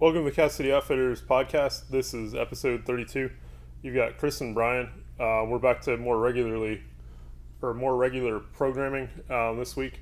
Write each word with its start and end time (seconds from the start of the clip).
Welcome 0.00 0.24
to 0.24 0.30
the 0.30 0.34
Cap 0.34 0.50
City 0.50 0.72
Outfitters 0.72 1.20
podcast. 1.20 1.90
This 1.90 2.14
is 2.14 2.34
episode 2.34 2.86
32. 2.86 3.30
You've 3.82 3.94
got 3.94 4.16
Chris 4.16 4.40
and 4.40 4.54
Brian. 4.54 4.88
Uh, 5.20 5.44
we're 5.46 5.58
back 5.58 5.82
to 5.82 5.98
more 5.98 6.16
regularly 6.18 6.80
or 7.60 7.74
more 7.74 7.94
regular 7.94 8.40
programming 8.40 9.10
uh, 9.28 9.52
this 9.52 9.76
week. 9.76 10.00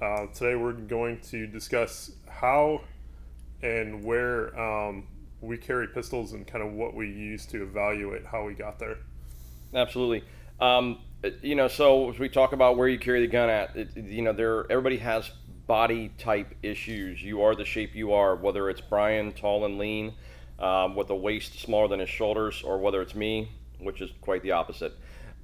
Uh, 0.00 0.26
today 0.34 0.56
we're 0.56 0.72
going 0.72 1.20
to 1.20 1.46
discuss 1.46 2.10
how 2.28 2.80
and 3.62 4.02
where 4.02 4.58
um, 4.60 5.06
we 5.40 5.56
carry 5.56 5.86
pistols 5.86 6.32
and 6.32 6.44
kind 6.44 6.64
of 6.64 6.72
what 6.72 6.92
we 6.92 7.06
use 7.06 7.46
to 7.46 7.62
evaluate 7.62 8.26
how 8.26 8.44
we 8.44 8.54
got 8.54 8.80
there. 8.80 8.96
Absolutely. 9.72 10.24
Um, 10.58 10.98
you 11.42 11.54
know, 11.54 11.68
so 11.68 12.10
as 12.10 12.18
we 12.18 12.28
talk 12.28 12.52
about 12.52 12.76
where 12.76 12.88
you 12.88 12.98
carry 12.98 13.20
the 13.20 13.30
gun 13.30 13.48
at, 13.48 13.76
it, 13.76 13.96
you 13.96 14.22
know, 14.22 14.32
there 14.32 14.66
everybody 14.68 14.96
has 14.96 15.30
body 15.66 16.10
type 16.18 16.54
issues. 16.62 17.22
You 17.22 17.42
are 17.42 17.54
the 17.54 17.64
shape 17.64 17.94
you 17.94 18.12
are, 18.12 18.36
whether 18.36 18.68
it's 18.68 18.80
Brian, 18.80 19.32
tall 19.32 19.64
and 19.64 19.78
lean, 19.78 20.14
um, 20.58 20.94
with 20.94 21.10
a 21.10 21.16
waist 21.16 21.58
smaller 21.60 21.88
than 21.88 22.00
his 22.00 22.08
shoulders, 22.08 22.62
or 22.62 22.78
whether 22.78 23.00
it's 23.02 23.14
me, 23.14 23.50
which 23.78 24.00
is 24.00 24.10
quite 24.20 24.42
the 24.42 24.52
opposite. 24.52 24.92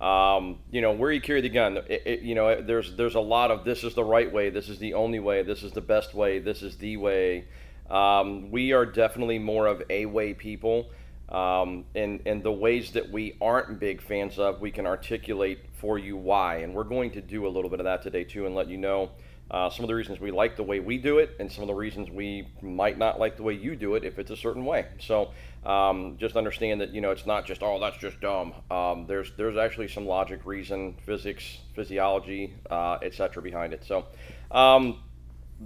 Um, 0.01 0.59
you 0.71 0.81
know, 0.81 0.93
where 0.93 1.11
you 1.11 1.21
carry 1.21 1.41
the 1.41 1.49
gun, 1.49 1.79
it, 1.89 2.03
it, 2.07 2.21
you 2.21 2.35
know, 2.35 2.63
there's 2.63 2.95
there's 2.95 3.17
a 3.17 3.21
lot 3.21 3.51
of 3.51 3.65
this 3.65 3.83
is 3.83 3.95
the 3.95 4.05
right 4.05 4.33
way, 4.33 4.49
this 4.49 4.69
is 4.69 4.79
the 4.79 4.95
only 4.95 5.19
way, 5.19 5.43
this 5.43 5.63
is 5.63 5.73
the 5.73 5.81
best 5.81 6.15
way, 6.15 6.39
this 6.39 6.63
is 6.63 6.77
the 6.77 6.97
way. 6.97 7.47
Um, 7.91 8.51
we 8.51 8.73
are 8.73 8.87
definitely 8.87 9.39
more 9.39 9.67
of 9.67 9.83
a 9.91 10.07
way 10.07 10.35
people. 10.35 10.91
Um, 11.29 11.85
and, 11.95 12.23
and 12.25 12.43
the 12.43 12.53
ways 12.53 12.93
that 12.93 13.11
we 13.11 13.37
aren't 13.41 13.79
big 13.79 14.01
fans 14.01 14.39
of, 14.39 14.61
we 14.61 14.71
can 14.71 14.87
articulate 14.87 15.59
for 15.75 15.99
you 15.99 16.17
why. 16.17 16.59
And 16.59 16.75
we're 16.75 16.85
going 16.85 17.11
to 17.13 17.21
do 17.21 17.47
a 17.47 17.51
little 17.51 17.69
bit 17.69 17.81
of 17.81 17.85
that 17.85 18.03
today, 18.03 18.25
too, 18.25 18.47
and 18.47 18.55
let 18.55 18.69
you 18.69 18.79
know 18.79 19.11
uh, 19.51 19.71
some 19.71 19.85
of 19.85 19.89
the 19.89 19.95
reasons 19.95 20.21
we 20.21 20.31
like 20.31 20.57
the 20.57 20.63
way 20.63 20.81
we 20.81 20.99
do 20.99 21.19
it, 21.19 21.35
and 21.41 21.51
some 21.51 21.63
of 21.63 21.69
the 21.69 21.75
reasons 21.75 22.11
we 22.11 22.47
might 22.61 22.99
not 22.99 23.19
like 23.19 23.37
the 23.37 23.43
way 23.43 23.55
you 23.55 23.75
do 23.77 23.95
it 23.95 24.05
if 24.05 24.19
it's 24.19 24.31
a 24.31 24.37
certain 24.37 24.65
way. 24.65 24.87
So 24.99 25.31
um, 25.65 26.17
just 26.19 26.37
understand 26.37 26.81
that 26.81 26.91
you 26.91 27.01
know 27.01 27.11
it's 27.11 27.27
not 27.27 27.47
just 27.47 27.63
oh 27.63 27.79
that's 27.81 27.97
just 27.97 28.21
dumb. 28.21 28.53
Um, 28.71 29.07
there's 29.07 29.33
there's 29.37 29.57
actually 29.57 29.89
some 29.89 30.07
logic, 30.07 30.45
reason, 30.45 30.97
physics, 31.07 31.59
physiology, 31.75 32.53
uh, 32.71 32.99
etc. 33.03 33.43
behind 33.43 33.73
it. 33.73 33.85
So 33.85 34.07
um, 34.51 34.99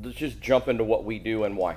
let's 0.02 0.16
just 0.16 0.40
jump 0.40 0.68
into 0.68 0.84
what 0.84 1.04
we 1.04 1.18
do 1.18 1.44
and 1.44 1.56
why. 1.56 1.76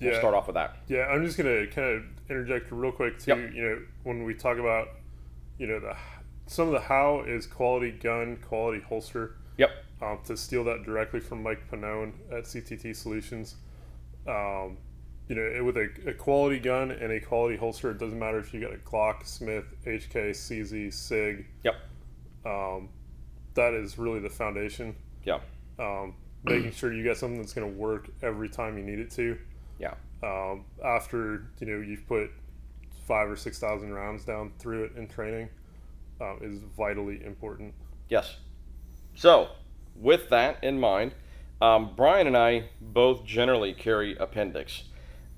We'll 0.00 0.12
Yeah. 0.12 0.18
start 0.18 0.34
off 0.34 0.46
with 0.46 0.54
that. 0.54 0.76
Yeah, 0.88 1.06
I'm 1.06 1.24
just 1.24 1.36
gonna 1.36 1.66
kind 1.66 1.96
of 1.96 2.02
interject 2.30 2.70
real 2.70 2.92
quick 2.92 3.18
too. 3.18 3.30
Yep. 3.30 3.52
You 3.54 3.62
know, 3.62 3.78
when 4.04 4.24
we 4.24 4.34
talk 4.34 4.58
about, 4.58 4.88
you 5.58 5.66
know, 5.66 5.80
the 5.80 5.96
some 6.46 6.66
of 6.68 6.72
the 6.72 6.80
how 6.80 7.22
is 7.26 7.46
quality 7.46 7.90
gun, 7.90 8.36
quality 8.48 8.80
holster. 8.80 9.36
Yep. 9.56 9.70
Um, 10.00 10.18
to 10.26 10.36
steal 10.36 10.62
that 10.64 10.84
directly 10.84 11.18
from 11.18 11.42
Mike 11.42 11.68
Pannone 11.70 12.12
at 12.30 12.44
CTT 12.44 12.94
Solutions. 12.94 13.56
Um, 14.28 14.76
you 15.28 15.34
know, 15.34 15.42
it, 15.42 15.64
with 15.64 15.76
a, 15.76 15.88
a 16.06 16.14
quality 16.14 16.58
gun 16.58 16.90
and 16.92 17.12
a 17.12 17.20
quality 17.20 17.56
holster, 17.56 17.90
it 17.90 17.98
doesn't 17.98 18.18
matter 18.18 18.38
if 18.38 18.54
you 18.54 18.60
got 18.60 18.72
a 18.72 18.76
Glock, 18.76 19.26
Smith, 19.26 19.64
HK, 19.84 20.30
CZ, 20.30 20.92
SIG. 20.92 21.46
Yep. 21.64 21.74
Um, 22.46 22.88
that 23.54 23.74
is 23.74 23.98
really 23.98 24.20
the 24.20 24.30
foundation. 24.30 24.94
Yeah. 25.24 25.40
Um, 25.78 26.14
making 26.44 26.72
sure 26.72 26.92
you 26.92 27.04
got 27.04 27.16
something 27.16 27.40
that's 27.40 27.52
going 27.52 27.70
to 27.70 27.78
work 27.78 28.08
every 28.22 28.48
time 28.48 28.78
you 28.78 28.84
need 28.84 28.98
it 28.98 29.10
to. 29.12 29.36
Yeah. 29.78 29.94
Um, 30.22 30.64
after 30.84 31.50
you 31.60 31.66
know 31.66 31.80
you've 31.80 32.06
put 32.06 32.30
five 33.06 33.30
or 33.30 33.36
six 33.36 33.58
thousand 33.58 33.92
rounds 33.92 34.24
down 34.24 34.52
through 34.58 34.84
it 34.84 34.92
in 34.96 35.08
training, 35.08 35.48
um, 36.20 36.38
is 36.42 36.60
vitally 36.76 37.24
important. 37.24 37.74
Yes. 38.08 38.36
So, 39.14 39.48
with 40.00 40.28
that 40.30 40.62
in 40.62 40.78
mind, 40.78 41.14
um, 41.60 41.92
Brian 41.96 42.26
and 42.26 42.36
I 42.36 42.70
both 42.80 43.24
generally 43.24 43.72
carry 43.72 44.16
appendix. 44.16 44.84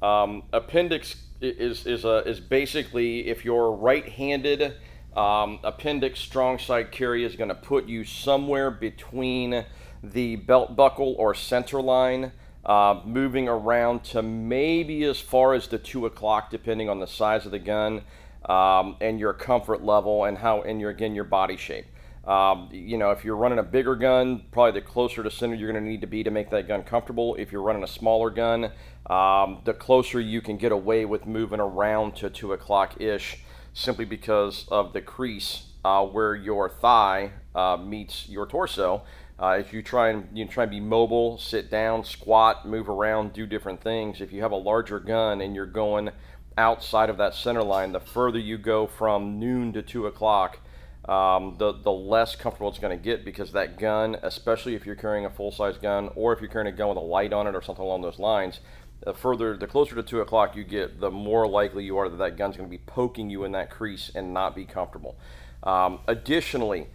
Um, 0.03 0.44
appendix 0.53 1.16
is 1.41 1.86
is 1.86 2.05
a, 2.05 2.19
is 2.28 2.41
basically 2.41 3.28
if 3.28 3.44
you're 3.44 3.72
right-handed, 3.72 4.75
um, 5.16 5.58
appendix 5.64 6.20
strong 6.20 6.58
side 6.58 6.92
carry 6.92 7.25
is 7.25 7.36
going 7.36 7.48
to 7.48 7.54
put 7.54 7.87
you 7.87 8.04
somewhere 8.04 8.70
between 8.70 9.65
the 10.03 10.37
belt 10.37 10.76
buckle 10.76 11.15
or 11.19 11.34
center 11.34 11.81
line, 11.81 12.32
uh, 12.65 13.00
moving 13.04 13.49
around 13.49 14.04
to 14.04 14.22
maybe 14.22 15.04
as 15.04 15.20
far 15.20 15.54
as 15.54 15.69
the 15.69 15.78
two 15.78 16.06
o'clock, 16.06 16.50
depending 16.50 16.88
on 16.88 17.00
the 17.00 17.06
size 17.06 17.44
of 17.47 17.53
the 17.53 17.59
gun 17.59 18.03
um, 18.47 18.97
and 19.00 19.19
your 19.19 19.32
comfort 19.32 19.82
level 19.82 20.25
and 20.25 20.38
how 20.38 20.62
and 20.62 20.81
your 20.81 20.91
again 20.91 21.15
your 21.15 21.25
body 21.25 21.56
shape. 21.56 21.87
Um, 22.31 22.69
you 22.71 22.97
know, 22.97 23.11
if 23.11 23.25
you're 23.25 23.35
running 23.35 23.59
a 23.59 23.65
bigger 23.65 23.97
gun, 23.97 24.45
probably 24.53 24.81
the 24.81 24.87
closer 24.87 25.25
to 25.25 25.31
center 25.33 25.57
you're 25.57 25.73
going 25.73 25.83
to 25.83 25.91
need 25.91 26.03
to 26.03 26.07
be 26.07 26.23
to 26.23 26.31
make 26.31 26.49
that 26.51 26.69
gun 26.69 26.85
comfortable. 26.85 27.35
If 27.35 27.51
you're 27.51 27.61
running 27.61 27.83
a 27.83 27.89
smaller 27.89 28.31
gun, 28.31 28.71
um, 29.07 29.63
the 29.65 29.75
closer 29.75 30.21
you 30.21 30.41
can 30.41 30.57
get 30.57 30.71
away 30.71 31.05
with 31.05 31.27
moving 31.27 31.59
around 31.59 32.15
to 32.17 32.31
two 32.31 32.53
o'clock 32.53 33.01
ish, 33.01 33.39
simply 33.75 34.05
because 34.05 34.65
of 34.69 34.93
the 34.93 35.01
crease 35.01 35.65
uh, 35.85 36.07
where 36.07 36.37
your 36.37 36.69
thigh 36.69 37.33
uh, 37.57 37.77
meets 37.77 38.29
your 38.29 38.47
torso. 38.47 39.03
Uh, 39.41 39.57
if 39.59 39.73
you 39.73 39.83
try 39.83 40.11
and 40.11 40.29
you 40.33 40.47
try 40.47 40.62
and 40.62 40.71
be 40.71 40.79
mobile, 40.79 41.37
sit 41.37 41.69
down, 41.69 42.05
squat, 42.05 42.65
move 42.65 42.89
around, 42.89 43.33
do 43.33 43.45
different 43.45 43.83
things. 43.83 44.21
If 44.21 44.33
you 44.33 44.43
have 44.43 44.53
a 44.53 44.57
larger 44.57 45.01
gun 45.01 45.41
and 45.41 45.57
you're 45.57 45.67
going 45.67 46.11
outside 46.57 47.11
of 47.11 47.17
that 47.17 47.35
center 47.35 47.65
line, 47.65 47.91
the 47.91 47.99
further 47.99 48.39
you 48.39 48.57
go 48.57 48.87
from 48.87 49.41
noon 49.41 49.73
to 49.73 49.83
two 49.83 50.07
o'clock, 50.07 50.61
um, 51.10 51.56
the 51.59 51.72
the 51.72 51.91
less 51.91 52.37
comfortable 52.37 52.69
it's 52.69 52.78
going 52.78 52.97
to 52.97 53.03
get 53.03 53.25
because 53.25 53.50
that 53.53 53.78
gun, 53.78 54.16
especially 54.22 54.76
if 54.76 54.87
you're 54.87 54.94
carrying 54.94 55.26
a 55.26 55.31
full 55.31 55.50
size 55.50 55.76
gun 55.76 56.09
or 56.15 56.32
if 56.32 56.41
you're 56.41 56.48
carrying 56.48 56.72
a 56.72 56.76
gun 56.76 56.88
with 56.88 56.98
a 56.98 57.00
light 57.00 57.32
on 57.32 57.48
it 57.48 57.54
or 57.56 57.60
something 57.60 57.84
along 57.84 58.03
those 58.03 58.21
lines, 58.21 58.60
the 59.04 59.12
further 59.12 59.56
the 59.56 59.66
closer 59.66 59.97
to 59.97 60.04
two 60.04 60.20
o'clock 60.20 60.54
you 60.54 60.62
get, 60.62 61.00
the 61.00 61.10
more 61.10 61.49
likely 61.49 61.84
you 61.84 61.97
are 61.97 62.09
that 62.09 62.19
that 62.19 62.37
gun's 62.37 62.56
going 62.56 62.69
to 62.69 62.70
be 62.70 62.82
poking 62.87 63.28
you 63.28 63.43
in 63.43 63.50
that 63.53 63.70
crease 63.70 64.12
and 64.15 64.32
not 64.32 64.54
be 64.54 64.65
comfortable. 64.65 65.19
Um, 65.65 65.99
additionally, 66.06 66.87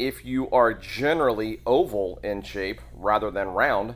if 0.00 0.24
you 0.24 0.50
are 0.50 0.74
generally 0.74 1.60
oval 1.64 2.18
in 2.24 2.42
shape 2.42 2.80
rather 2.92 3.30
than 3.30 3.48
round, 3.48 3.94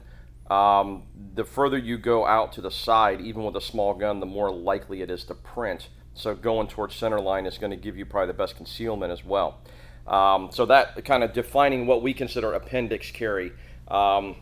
um, 0.50 1.04
the 1.34 1.44
further 1.44 1.78
you 1.78 1.98
go 1.98 2.26
out 2.26 2.52
to 2.52 2.60
the 2.60 2.70
side, 2.70 3.20
even 3.20 3.42
with 3.42 3.56
a 3.56 3.60
small 3.60 3.94
gun, 3.94 4.20
the 4.20 4.26
more 4.26 4.52
likely 4.52 5.02
it 5.02 5.10
is 5.10 5.24
to 5.24 5.34
print. 5.34 5.88
So 6.14 6.34
going 6.34 6.68
towards 6.68 6.94
center 6.94 7.20
line 7.20 7.46
is 7.46 7.58
going 7.58 7.70
to 7.70 7.76
give 7.76 7.96
you 7.96 8.06
probably 8.06 8.28
the 8.28 8.38
best 8.38 8.56
concealment 8.56 9.12
as 9.12 9.24
well. 9.24 9.58
Um, 10.06 10.50
so 10.52 10.66
that 10.66 11.04
kind 11.04 11.24
of 11.24 11.32
defining 11.32 11.86
what 11.86 12.02
we 12.02 12.14
consider 12.14 12.52
appendix 12.52 13.10
carry. 13.10 13.52
Um, 13.88 14.36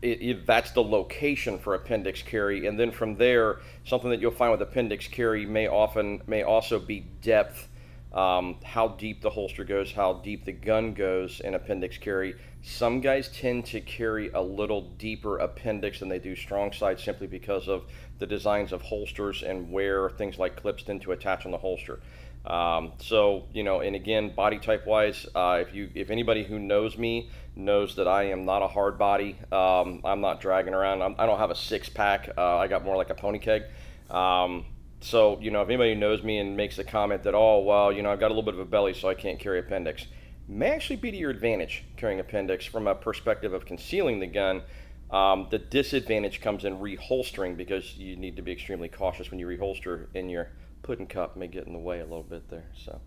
it, 0.00 0.22
it, 0.22 0.46
that's 0.46 0.70
the 0.72 0.82
location 0.82 1.58
for 1.58 1.74
appendix 1.74 2.22
carry, 2.22 2.66
and 2.66 2.78
then 2.78 2.92
from 2.92 3.16
there, 3.16 3.60
something 3.84 4.10
that 4.10 4.20
you'll 4.20 4.30
find 4.30 4.52
with 4.52 4.62
appendix 4.62 5.08
carry 5.08 5.44
may 5.44 5.66
often 5.66 6.22
may 6.26 6.44
also 6.44 6.78
be 6.78 7.00
depth, 7.20 7.68
um, 8.12 8.56
how 8.64 8.88
deep 8.88 9.22
the 9.22 9.30
holster 9.30 9.64
goes, 9.64 9.92
how 9.92 10.14
deep 10.14 10.44
the 10.44 10.52
gun 10.52 10.94
goes 10.94 11.40
in 11.40 11.54
appendix 11.54 11.98
carry. 11.98 12.36
Some 12.62 13.00
guys 13.00 13.28
tend 13.28 13.66
to 13.66 13.80
carry 13.80 14.30
a 14.30 14.40
little 14.40 14.82
deeper 14.98 15.38
appendix 15.38 16.00
than 16.00 16.08
they 16.08 16.18
do 16.18 16.34
strong 16.34 16.72
side, 16.72 17.00
simply 17.00 17.26
because 17.26 17.68
of 17.68 17.84
the 18.18 18.26
designs 18.26 18.72
of 18.72 18.82
holsters 18.82 19.42
and 19.42 19.70
where 19.70 20.10
things 20.10 20.38
like 20.38 20.60
clips 20.60 20.82
tend 20.82 21.02
to 21.02 21.12
attach 21.12 21.46
on 21.46 21.52
the 21.52 21.58
holster. 21.58 22.00
Um, 22.44 22.92
so 22.98 23.44
you 23.52 23.62
know, 23.62 23.80
and 23.80 23.94
again, 23.94 24.34
body 24.34 24.58
type 24.58 24.86
wise, 24.86 25.26
uh, 25.34 25.58
if 25.60 25.74
you 25.74 25.90
if 25.94 26.10
anybody 26.10 26.44
who 26.44 26.58
knows 26.58 26.96
me 26.96 27.30
knows 27.56 27.96
that 27.96 28.08
I 28.08 28.24
am 28.24 28.44
not 28.44 28.62
a 28.62 28.68
hard 28.68 28.98
body, 28.98 29.36
um, 29.52 30.00
I'm 30.04 30.20
not 30.20 30.40
dragging 30.40 30.74
around. 30.74 31.02
I'm, 31.02 31.14
I 31.18 31.26
don't 31.26 31.38
have 31.38 31.50
a 31.50 31.56
six 31.56 31.88
pack. 31.88 32.30
Uh, 32.36 32.56
I 32.56 32.66
got 32.68 32.84
more 32.84 32.96
like 32.96 33.10
a 33.10 33.14
pony 33.14 33.38
keg. 33.38 33.64
Um, 34.08 34.64
so 35.00 35.38
you 35.40 35.50
know, 35.50 35.62
if 35.62 35.68
anybody 35.68 35.94
knows 35.94 36.22
me 36.22 36.38
and 36.38 36.56
makes 36.56 36.78
a 36.78 36.84
comment 36.84 37.22
that 37.24 37.34
oh 37.34 37.60
well, 37.60 37.92
you 37.92 38.02
know, 38.02 38.10
I've 38.10 38.20
got 38.20 38.28
a 38.28 38.34
little 38.34 38.42
bit 38.42 38.54
of 38.54 38.60
a 38.60 38.64
belly, 38.64 38.94
so 38.94 39.08
I 39.08 39.14
can't 39.14 39.38
carry 39.38 39.58
appendix, 39.58 40.06
may 40.48 40.70
actually 40.70 40.96
be 40.96 41.10
to 41.10 41.16
your 41.16 41.30
advantage 41.30 41.84
carrying 41.96 42.20
appendix 42.20 42.64
from 42.64 42.86
a 42.86 42.94
perspective 42.94 43.52
of 43.52 43.66
concealing 43.66 44.18
the 44.18 44.26
gun. 44.26 44.62
Um, 45.10 45.46
the 45.50 45.58
disadvantage 45.58 46.40
comes 46.40 46.64
in 46.64 46.78
reholstering 46.78 47.56
because 47.56 47.96
you 47.96 48.16
need 48.16 48.36
to 48.36 48.42
be 48.42 48.52
extremely 48.52 48.88
cautious 48.88 49.30
when 49.30 49.38
you 49.38 49.46
reholster 49.46 50.06
and 50.14 50.30
your 50.30 50.50
pudding 50.82 51.06
cup 51.06 51.36
may 51.36 51.46
get 51.46 51.66
in 51.66 51.72
the 51.72 51.78
way 51.78 52.00
a 52.00 52.04
little 52.04 52.22
bit 52.22 52.48
there. 52.48 52.66
So, 52.84 53.00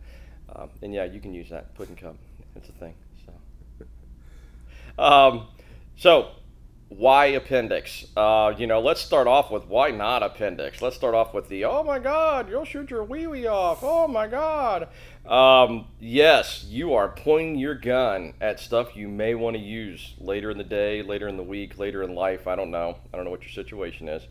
um, 0.55 0.69
and 0.81 0.93
yeah, 0.93 1.05
you 1.05 1.19
can 1.19 1.33
use 1.33 1.49
that 1.49 1.73
pudding 1.75 1.95
cup. 1.95 2.15
It's 2.55 2.69
a 2.69 2.73
thing. 2.73 2.93
So, 3.25 3.85
um, 5.03 5.47
so 5.95 6.31
why 6.91 7.27
appendix? 7.27 8.05
Uh, 8.17 8.53
you 8.57 8.67
know, 8.67 8.81
let's 8.81 8.99
start 8.99 9.25
off 9.25 9.49
with 9.49 9.65
why 9.67 9.91
not 9.91 10.23
appendix. 10.23 10.81
Let's 10.81 10.97
start 10.97 11.15
off 11.15 11.33
with 11.33 11.47
the 11.47 11.63
oh 11.63 11.83
my 11.83 11.99
god, 11.99 12.49
you'll 12.49 12.65
shoot 12.65 12.89
your 12.89 13.05
wee 13.05 13.27
wee 13.27 13.47
off. 13.47 13.79
Oh 13.81 14.09
my 14.09 14.27
god. 14.27 14.89
Um, 15.25 15.87
yes, 16.01 16.65
you 16.67 16.93
are 16.93 17.07
pointing 17.07 17.55
your 17.55 17.75
gun 17.75 18.33
at 18.41 18.59
stuff 18.59 18.93
you 18.93 19.07
may 19.07 19.35
want 19.35 19.55
to 19.55 19.61
use 19.61 20.15
later 20.19 20.51
in 20.51 20.57
the 20.57 20.65
day, 20.65 21.01
later 21.01 21.29
in 21.29 21.37
the 21.37 21.43
week, 21.43 21.79
later 21.79 22.03
in 22.03 22.13
life. 22.13 22.45
I 22.45 22.57
don't 22.57 22.71
know. 22.71 22.97
I 23.13 23.15
don't 23.15 23.23
know 23.23 23.31
what 23.31 23.43
your 23.43 23.51
situation 23.51 24.09
is. 24.09 24.23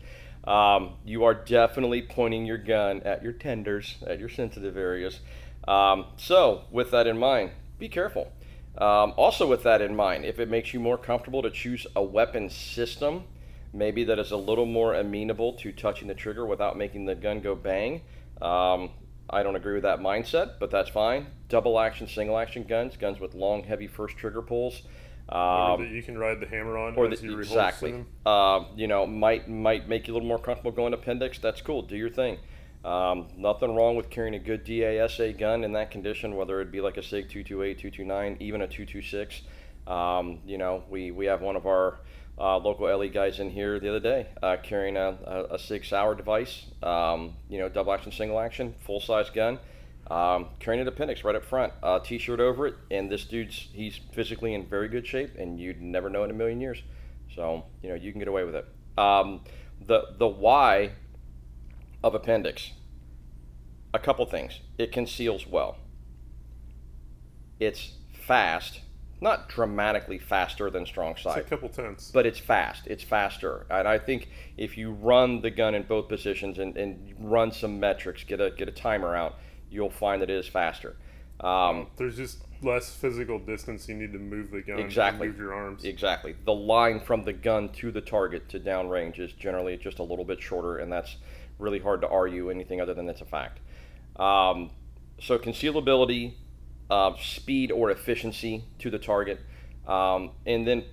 Um, 0.43 0.93
you 1.03 1.23
are 1.23 1.33
definitely 1.33 2.03
pointing 2.03 2.45
your 2.45 2.59
gun 2.59 3.01
at 3.01 3.23
your 3.23 3.33
tenders, 3.33 3.95
at 4.05 4.19
your 4.19 4.29
sensitive 4.29 4.77
areas. 4.77 5.19
Um, 5.67 6.05
so, 6.15 6.65
with 6.69 6.91
that 6.91 7.07
in 7.07 7.17
mind, 7.17 7.51
be 7.79 7.89
careful. 7.89 8.31
Um, 8.77 9.13
also, 9.17 9.47
with 9.47 9.63
that 9.63 9.81
in 9.81 9.95
mind, 9.95 10.25
if 10.25 10.39
it 10.39 10.49
makes 10.49 10.73
you 10.73 10.79
more 10.79 10.97
comfortable 10.97 11.41
to 11.41 11.51
choose 11.51 11.85
a 11.95 12.03
weapon 12.03 12.49
system 12.49 13.25
maybe 13.73 14.03
that 14.05 14.19
is 14.19 14.31
a 14.31 14.37
little 14.37 14.65
more 14.65 14.95
amenable 14.95 15.53
to 15.53 15.71
touching 15.71 16.07
the 16.07 16.13
trigger 16.13 16.45
without 16.45 16.77
making 16.77 17.05
the 17.05 17.15
gun 17.15 17.41
go 17.41 17.55
bang. 17.55 18.01
Um, 18.41 18.91
I 19.29 19.43
don't 19.43 19.55
agree 19.55 19.75
with 19.75 19.83
that 19.83 19.99
mindset, 19.99 20.53
but 20.59 20.71
that's 20.71 20.89
fine. 20.89 21.27
Double 21.47 21.79
action, 21.79 22.07
single 22.07 22.37
action 22.37 22.63
guns, 22.63 22.97
guns 22.97 23.19
with 23.19 23.33
long, 23.33 23.63
heavy 23.63 23.87
first 23.87 24.17
trigger 24.17 24.41
pulls. 24.41 24.81
Um, 25.29 25.83
that 25.83 25.91
you 25.91 26.03
can 26.03 26.17
ride 26.17 26.41
the 26.41 26.47
hammer 26.47 26.77
on 26.77 26.95
or 26.95 27.07
the, 27.07 27.15
you 27.21 27.39
exactly, 27.39 28.03
uh, 28.25 28.65
you 28.75 28.87
know, 28.87 29.07
might 29.07 29.47
might 29.47 29.87
make 29.87 30.07
you 30.07 30.13
a 30.13 30.15
little 30.15 30.27
more 30.27 30.39
comfortable 30.39 30.71
going 30.71 30.93
appendix. 30.93 31.39
That's 31.39 31.61
cool. 31.61 31.83
Do 31.83 31.95
your 31.95 32.09
thing. 32.09 32.39
Um, 32.83 33.27
nothing 33.37 33.75
wrong 33.75 33.95
with 33.95 34.09
carrying 34.09 34.33
a 34.35 34.39
good 34.39 34.65
DASA 34.65 35.37
gun 35.37 35.63
in 35.63 35.73
that 35.73 35.91
condition, 35.91 36.35
whether 36.35 36.61
it 36.61 36.71
be 36.71 36.81
like 36.81 36.97
a 36.97 37.03
SIG 37.03 37.29
228, 37.29 37.77
229, 37.77 38.37
even 38.39 38.61
a 38.61 38.67
226. 38.67 39.41
Um, 39.85 40.39
you 40.45 40.57
know, 40.57 40.83
we, 40.89 41.11
we 41.11 41.25
have 41.27 41.41
one 41.41 41.55
of 41.55 41.67
our 41.67 41.99
uh, 42.39 42.57
local 42.57 42.87
LE 42.87 43.07
guys 43.09 43.39
in 43.39 43.51
here 43.51 43.79
the 43.79 43.89
other 43.89 43.99
day 43.99 44.27
uh, 44.41 44.57
carrying 44.63 44.97
a, 44.97 45.17
a, 45.25 45.55
a 45.55 45.59
SIG 45.59 45.85
Sauer 45.85 46.15
device, 46.15 46.65
um, 46.81 47.35
you 47.49 47.59
know, 47.59 47.69
double 47.69 47.93
action, 47.93 48.11
single 48.11 48.39
action, 48.39 48.73
full 48.85 48.99
size 48.99 49.29
gun, 49.29 49.59
um, 50.09 50.47
carrying 50.59 50.81
an 50.81 50.87
appendix 50.87 51.23
right 51.23 51.35
up 51.35 51.45
front, 51.45 51.73
t 52.03 52.17
shirt 52.17 52.39
over 52.39 52.67
it. 52.67 52.75
And 52.89 53.11
this 53.11 53.25
dude's, 53.25 53.67
he's 53.73 53.99
physically 54.13 54.55
in 54.55 54.65
very 54.65 54.87
good 54.87 55.05
shape, 55.05 55.35
and 55.37 55.59
you'd 55.59 55.81
never 55.81 56.09
know 56.09 56.23
in 56.23 56.31
a 56.31 56.33
million 56.33 56.59
years. 56.59 56.81
So, 57.35 57.63
you 57.83 57.89
know, 57.89 57.95
you 57.95 58.11
can 58.11 58.19
get 58.19 58.27
away 58.27 58.43
with 58.43 58.55
it. 58.55 58.65
Um, 58.97 59.41
the, 59.85 60.07
the 60.17 60.27
why 60.27 60.91
of 62.03 62.15
appendix 62.15 62.71
a 63.93 63.99
couple 63.99 64.25
things. 64.25 64.59
It 64.77 64.91
conceals 64.91 65.45
well. 65.47 65.77
It's 67.59 67.93
fast, 68.13 68.81
not 69.19 69.49
dramatically 69.49 70.17
faster 70.17 70.69
than 70.69 70.85
strong 70.85 71.11
It's 71.11 71.25
a 71.25 71.41
couple 71.41 71.69
tenths. 71.69 72.11
but 72.11 72.25
it's 72.25 72.39
fast. 72.39 72.87
It's 72.87 73.03
faster. 73.03 73.65
And 73.69 73.87
I 73.87 73.99
think 73.99 74.29
if 74.57 74.77
you 74.77 74.91
run 74.91 75.41
the 75.41 75.51
gun 75.51 75.75
in 75.75 75.83
both 75.83 76.07
positions 76.07 76.59
and, 76.59 76.75
and 76.77 77.13
run 77.19 77.51
some 77.51 77.79
metrics, 77.79 78.23
get 78.23 78.41
a 78.41 78.51
get 78.51 78.67
a 78.67 78.71
timer 78.71 79.15
out, 79.15 79.37
you'll 79.69 79.89
find 79.91 80.21
that 80.21 80.29
it 80.29 80.37
is 80.37 80.47
faster. 80.47 80.95
Um, 81.39 81.87
There's 81.97 82.17
just 82.17 82.43
less 82.63 82.93
physical 82.93 83.39
distance 83.39 83.87
you 83.87 83.95
need 83.95 84.13
to 84.13 84.19
move 84.19 84.51
the 84.51 84.61
gun. 84.61 84.79
Exactly. 84.79 85.27
Move 85.27 85.37
your 85.37 85.53
arms. 85.53 85.83
Exactly. 85.83 86.35
The 86.45 86.53
line 86.53 86.99
from 86.99 87.23
the 87.23 87.33
gun 87.33 87.69
to 87.73 87.91
the 87.91 88.01
target 88.01 88.47
to 88.49 88.59
downrange 88.59 89.19
is 89.19 89.33
generally 89.33 89.77
just 89.77 89.99
a 89.99 90.03
little 90.03 90.25
bit 90.25 90.41
shorter, 90.41 90.77
and 90.77 90.91
that's 90.91 91.17
really 91.61 91.79
hard 91.79 92.01
to 92.01 92.07
argue 92.07 92.49
anything 92.49 92.81
other 92.81 92.93
than 92.93 93.07
it's 93.07 93.21
a 93.21 93.25
fact. 93.25 93.59
Um, 94.17 94.71
so 95.19 95.37
concealability, 95.37 96.33
uh, 96.89 97.13
speed 97.21 97.71
or 97.71 97.91
efficiency 97.91 98.65
to 98.79 98.89
the 98.89 98.99
target, 98.99 99.39
um, 99.87 100.31
and 100.45 100.67
then 100.67 100.83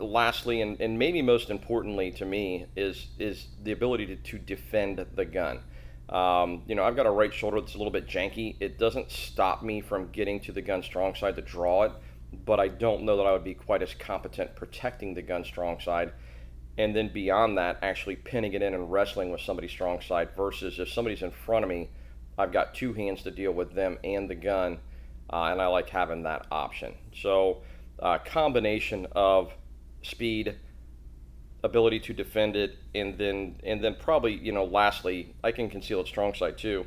lastly, 0.00 0.60
and, 0.60 0.80
and 0.80 0.98
maybe 0.98 1.22
most 1.22 1.50
importantly 1.50 2.10
to 2.12 2.24
me, 2.24 2.66
is 2.76 3.08
is 3.18 3.46
the 3.62 3.72
ability 3.72 4.06
to, 4.06 4.16
to 4.16 4.38
defend 4.38 5.04
the 5.14 5.24
gun. 5.24 5.60
Um, 6.08 6.62
you 6.66 6.74
know, 6.74 6.84
I've 6.84 6.96
got 6.96 7.06
a 7.06 7.10
right 7.10 7.32
shoulder 7.32 7.60
that's 7.60 7.74
a 7.74 7.78
little 7.78 7.92
bit 7.92 8.06
janky. 8.06 8.56
It 8.60 8.78
doesn't 8.78 9.10
stop 9.10 9.62
me 9.62 9.80
from 9.80 10.10
getting 10.10 10.40
to 10.40 10.52
the 10.52 10.62
gun 10.62 10.82
strong 10.82 11.14
side 11.14 11.36
to 11.36 11.42
draw 11.42 11.84
it, 11.84 11.92
but 12.46 12.58
I 12.58 12.68
don't 12.68 13.02
know 13.02 13.16
that 13.18 13.26
I 13.26 13.32
would 13.32 13.44
be 13.44 13.54
quite 13.54 13.82
as 13.82 13.94
competent 13.94 14.56
protecting 14.56 15.14
the 15.14 15.22
gun 15.22 15.44
strong 15.44 15.80
side. 15.80 16.12
And 16.78 16.94
then 16.94 17.08
beyond 17.12 17.58
that, 17.58 17.80
actually 17.82 18.16
pinning 18.16 18.52
it 18.54 18.62
in 18.62 18.72
and 18.72 18.90
wrestling 18.90 19.32
with 19.32 19.40
somebody's 19.40 19.72
strong 19.72 20.00
side 20.00 20.30
versus 20.36 20.78
if 20.78 20.88
somebody's 20.88 21.22
in 21.22 21.32
front 21.32 21.64
of 21.64 21.68
me, 21.68 21.90
I've 22.38 22.52
got 22.52 22.72
two 22.72 22.92
hands 22.92 23.24
to 23.24 23.32
deal 23.32 23.50
with 23.50 23.74
them 23.74 23.98
and 24.04 24.30
the 24.30 24.36
gun, 24.36 24.78
uh, 25.30 25.48
and 25.50 25.60
I 25.60 25.66
like 25.66 25.90
having 25.90 26.22
that 26.22 26.46
option. 26.52 26.94
So, 27.12 27.62
uh, 27.98 28.18
combination 28.18 29.08
of 29.10 29.52
speed, 30.02 30.54
ability 31.64 31.98
to 31.98 32.12
defend 32.12 32.54
it, 32.54 32.78
and 32.94 33.18
then 33.18 33.56
and 33.64 33.82
then 33.82 33.96
probably 33.98 34.34
you 34.34 34.52
know 34.52 34.64
lastly, 34.64 35.34
I 35.42 35.50
can 35.50 35.68
conceal 35.68 36.00
its 36.00 36.08
strong 36.08 36.32
side 36.32 36.56
too, 36.56 36.86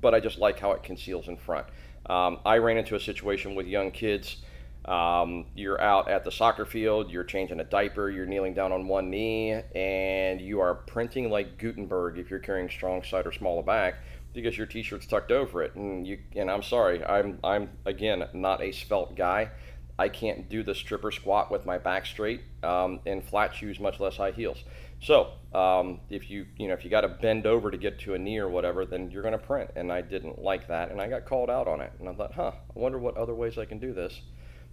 but 0.00 0.14
I 0.14 0.20
just 0.20 0.38
like 0.38 0.58
how 0.58 0.72
it 0.72 0.82
conceals 0.82 1.28
in 1.28 1.36
front. 1.36 1.66
Um, 2.06 2.38
I 2.46 2.56
ran 2.56 2.78
into 2.78 2.94
a 2.94 3.00
situation 3.00 3.54
with 3.54 3.66
young 3.66 3.90
kids. 3.90 4.38
Um, 4.84 5.46
you're 5.54 5.80
out 5.80 6.08
at 6.08 6.24
the 6.24 6.32
soccer 6.32 6.64
field, 6.64 7.10
you're 7.10 7.24
changing 7.24 7.60
a 7.60 7.64
diaper, 7.64 8.08
you're 8.08 8.26
kneeling 8.26 8.54
down 8.54 8.72
on 8.72 8.88
one 8.88 9.10
knee, 9.10 9.52
and 9.74 10.40
you 10.40 10.60
are 10.60 10.74
printing 10.74 11.30
like 11.30 11.58
Gutenberg 11.58 12.18
if 12.18 12.30
you're 12.30 12.38
carrying 12.38 12.70
strong 12.70 13.02
side 13.02 13.26
or 13.26 13.32
small 13.32 13.58
of 13.58 13.66
back 13.66 13.96
because 14.32 14.56
your 14.56 14.66
t-shirt's 14.66 15.06
tucked 15.06 15.32
over 15.32 15.62
it. 15.62 15.74
And 15.74 16.06
you 16.06 16.18
and 16.36 16.50
I'm 16.50 16.62
sorry, 16.62 17.04
I'm 17.04 17.38
I'm 17.44 17.70
again 17.84 18.24
not 18.32 18.62
a 18.62 18.72
svelte 18.72 19.16
guy. 19.16 19.50
I 19.98 20.08
can't 20.08 20.48
do 20.48 20.62
the 20.62 20.76
stripper 20.76 21.10
squat 21.10 21.50
with 21.50 21.66
my 21.66 21.76
back 21.76 22.06
straight 22.06 22.42
um, 22.62 23.00
in 23.04 23.20
flat 23.20 23.52
shoes, 23.54 23.80
much 23.80 23.98
less 23.98 24.16
high 24.16 24.30
heels. 24.30 24.62
So 25.02 25.32
um, 25.52 26.00
if 26.08 26.30
you 26.30 26.46
you 26.56 26.68
know 26.68 26.74
if 26.74 26.84
you 26.84 26.90
got 26.90 27.00
to 27.00 27.08
bend 27.08 27.46
over 27.46 27.70
to 27.70 27.76
get 27.76 27.98
to 28.00 28.14
a 28.14 28.18
knee 28.18 28.38
or 28.38 28.48
whatever, 28.48 28.86
then 28.86 29.10
you're 29.10 29.22
going 29.22 29.32
to 29.32 29.38
print. 29.38 29.70
And 29.74 29.92
I 29.92 30.02
didn't 30.02 30.40
like 30.40 30.68
that, 30.68 30.90
and 30.90 31.00
I 31.00 31.08
got 31.08 31.24
called 31.24 31.50
out 31.50 31.66
on 31.66 31.80
it. 31.80 31.92
And 31.98 32.08
I 32.08 32.14
thought, 32.14 32.32
huh, 32.32 32.52
I 32.54 32.78
wonder 32.78 32.98
what 32.98 33.16
other 33.16 33.34
ways 33.34 33.58
I 33.58 33.64
can 33.64 33.78
do 33.78 33.92
this. 33.92 34.20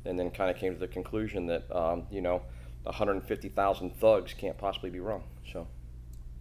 And 0.06 0.18
then 0.20 0.30
kind 0.32 0.52
of 0.52 0.58
came 0.58 0.74
to 0.74 0.80
the 0.80 0.88
conclusion 0.88 1.48
that 1.48 1.70
um, 1.76 2.08
you 2.12 2.22
know 2.22 2.42
150,000 2.84 3.96
thugs 3.98 4.34
can't 4.34 4.58
possibly 4.58 4.90
be 4.90 5.00
wrong. 5.00 5.24
So 5.52 5.68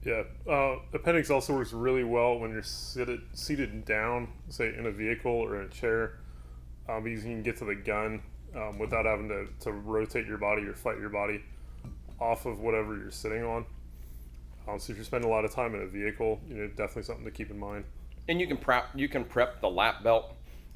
Yeah, 0.05 0.25
uh, 0.49 0.77
appendix 0.93 1.31
also 1.31 1.55
works 1.55 1.73
really 1.73 2.05
well 2.05 2.39
when 2.39 2.51
you're 2.51 2.63
seated 2.63 3.21
seated 3.33 3.85
down, 3.85 4.29
say 4.49 4.75
in 4.77 4.87
a 4.87 4.91
vehicle 4.93 5.33
or 5.33 5.61
in 5.61 5.67
a 5.67 5.71
chair, 5.71 6.19
um, 6.89 7.05
because 7.05 7.25
you 7.25 7.31
can 7.31 7.43
get 7.43 7.57
to 7.59 7.65
the 7.65 7.75
gun 7.75 8.23
um, 8.55 8.79
without 8.79 9.07
having 9.07 9.29
to, 9.29 9.47
to 9.61 9.73
rotate 9.73 10.27
your 10.27 10.39
body 10.39 10.63
or 10.63 10.75
fight 10.75 10.99
your 10.99 11.09
body 11.09 11.43
off 12.21 12.47
of 12.47 12.61
whatever 12.61 12.97
you're 12.97 13.11
sitting 13.11 13.43
on. 13.43 13.65
Um, 14.69 14.79
so 14.79 14.93
if 14.93 14.97
you're 14.97 15.05
spending 15.05 15.29
a 15.29 15.33
lot 15.33 15.45
of 15.45 15.53
time 15.53 15.75
in 15.75 15.83
a 15.83 15.87
vehicle, 15.87 16.41
you 16.49 16.55
know, 16.55 16.69
definitely 16.69 17.03
something 17.03 17.25
to 17.25 17.31
keep 17.31 17.51
in 17.51 17.59
mind. 17.59 17.85
and 18.29 18.41
you 18.41 18.47
can 18.47 18.57
prep 18.57 18.89
you 18.95 19.09
can 19.09 19.25
prep 19.25 19.61
the 19.61 19.69
lap 19.69 20.03
belt. 20.03 20.34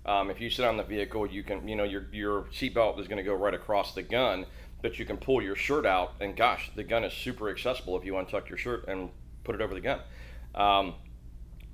Um, 0.09 0.31
if 0.31 0.41
you 0.41 0.49
sit 0.49 0.65
on 0.65 0.79
the 0.79 0.85
vehicle, 0.85 1.27
you 1.27 1.43
can 1.43 1.69
you 1.69 1.77
know 1.77 1.85
your 1.85 2.07
your 2.13 2.45
seatbelt 2.45 2.99
is 2.99 3.07
going 3.09 3.19
to 3.19 3.23
go 3.23 3.35
right 3.35 3.53
across 3.53 3.95
the 3.95 4.03
gun, 4.03 4.47
but 4.81 4.99
you 4.99 5.05
can 5.05 5.19
pull 5.19 5.43
your 5.43 5.55
shirt 5.55 5.85
out, 5.85 6.15
and 6.19 6.35
gosh, 6.35 6.71
the 6.75 6.83
gun 6.83 7.05
is 7.05 7.13
super 7.13 7.51
accessible 7.51 7.95
if 7.99 8.07
you 8.07 8.15
untuck 8.15 8.49
your 8.49 8.57
shirt 8.57 8.89
and 8.89 9.11
put 9.45 9.55
it 9.55 9.61
over 9.61 9.75
the 9.75 9.83
gun. 9.83 10.01
Um, 10.55 10.95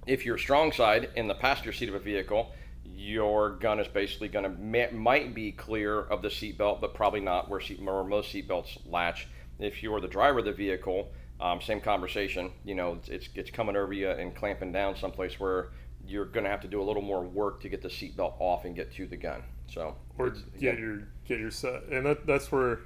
if 0.05 0.27
you're 0.27 0.37
strong 0.37 0.73
side 0.73 1.11
in 1.15 1.29
the 1.29 1.35
passenger 1.35 1.73
seat 1.73 1.89
of 1.89 1.95
a 1.95 2.01
vehicle, 2.01 2.53
your 2.85 3.51
gun 3.51 3.79
is 3.79 3.87
basically 3.87 4.29
going 4.29 4.45
to 4.45 4.93
might 4.93 5.33
be 5.33 5.53
clear 5.53 6.01
of 6.01 6.21
the 6.21 6.29
seatbelt, 6.29 6.81
but 6.81 6.93
probably 6.93 7.21
not 7.21 7.49
where 7.49 7.61
seat 7.61 7.81
where 7.81 8.03
most 8.03 8.35
seatbelts 8.35 8.81
latch. 8.91 9.29
If 9.61 9.81
you're 9.81 10.01
the 10.01 10.09
driver 10.09 10.41
of 10.41 10.45
the 10.45 10.53
vehicle, 10.53 11.13
um, 11.41 11.61
same 11.61 11.81
conversation. 11.81 12.51
You 12.65 12.75
know, 12.75 12.95
it's, 12.95 13.09
it's 13.09 13.29
it's 13.37 13.51
coming 13.51 13.77
over 13.77 13.93
you 13.93 14.11
and 14.11 14.35
clamping 14.35 14.73
down 14.73 14.97
someplace 14.97 15.39
where 15.39 15.69
you're 16.07 16.25
going 16.27 16.45
to 16.45 16.51
have 16.51 16.61
to 16.63 16.69
do 16.69 16.81
a 16.81 16.85
little 16.85 17.03
more 17.03 17.23
work 17.23 17.61
to 17.63 17.69
get 17.69 17.83
the 17.83 17.89
seatbelt 17.89 18.35
off 18.41 18.65
and 18.65 18.75
get 18.77 18.93
to 18.95 19.07
the 19.07 19.17
gun. 19.17 19.43
So 19.69 19.97
or 20.19 20.31
get 20.61 20.79
your 20.79 21.03
get 21.27 21.41
your 21.41 21.51
set 21.51 21.85
and 21.91 22.05
that 22.07 22.27
that's 22.27 22.53
where 22.53 22.81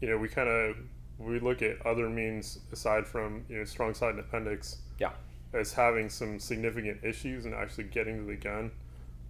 you 0.00 0.08
know 0.10 0.18
we 0.18 0.28
kind 0.28 0.48
of 0.48 0.76
we 1.18 1.38
look 1.38 1.62
at 1.62 1.84
other 1.86 2.08
means 2.08 2.58
aside 2.72 3.06
from 3.06 3.44
you 3.48 3.56
know 3.58 3.64
strong 3.64 3.94
side 3.94 4.10
and 4.10 4.18
appendix 4.20 4.78
Yeah. 4.98 5.12
as 5.54 5.72
having 5.72 6.08
some 6.10 6.40
significant 6.40 7.04
issues 7.04 7.44
and 7.44 7.54
actually 7.54 7.84
getting 7.84 8.18
to 8.18 8.24
the 8.24 8.34
gun 8.36 8.72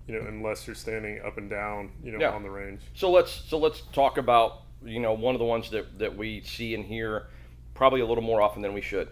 you 0.08 0.14
know 0.18 0.26
unless 0.26 0.66
you're 0.66 0.74
standing 0.74 1.20
up 1.20 1.36
and 1.36 1.50
down 1.50 1.90
you 2.02 2.10
know 2.12 2.18
Yeah. 2.18 2.30
on 2.32 2.42
the 2.42 2.50
range 2.50 2.80
So 2.94 3.10
let's 3.10 3.30
so 3.30 3.58
let's 3.58 3.82
talk 3.92 4.16
about 4.16 4.62
you 4.82 4.98
know 4.98 5.12
one 5.12 5.34
of 5.34 5.38
the 5.40 5.44
ones 5.44 5.68
that 5.70 5.98
that 5.98 6.16
we 6.16 6.40
see 6.40 6.74
and 6.74 6.84
hear 6.86 7.26
probably 7.74 8.00
a 8.00 8.06
little 8.06 8.24
more 8.24 8.40
often 8.40 8.62
than 8.62 8.72
we 8.72 8.80
should. 8.80 9.08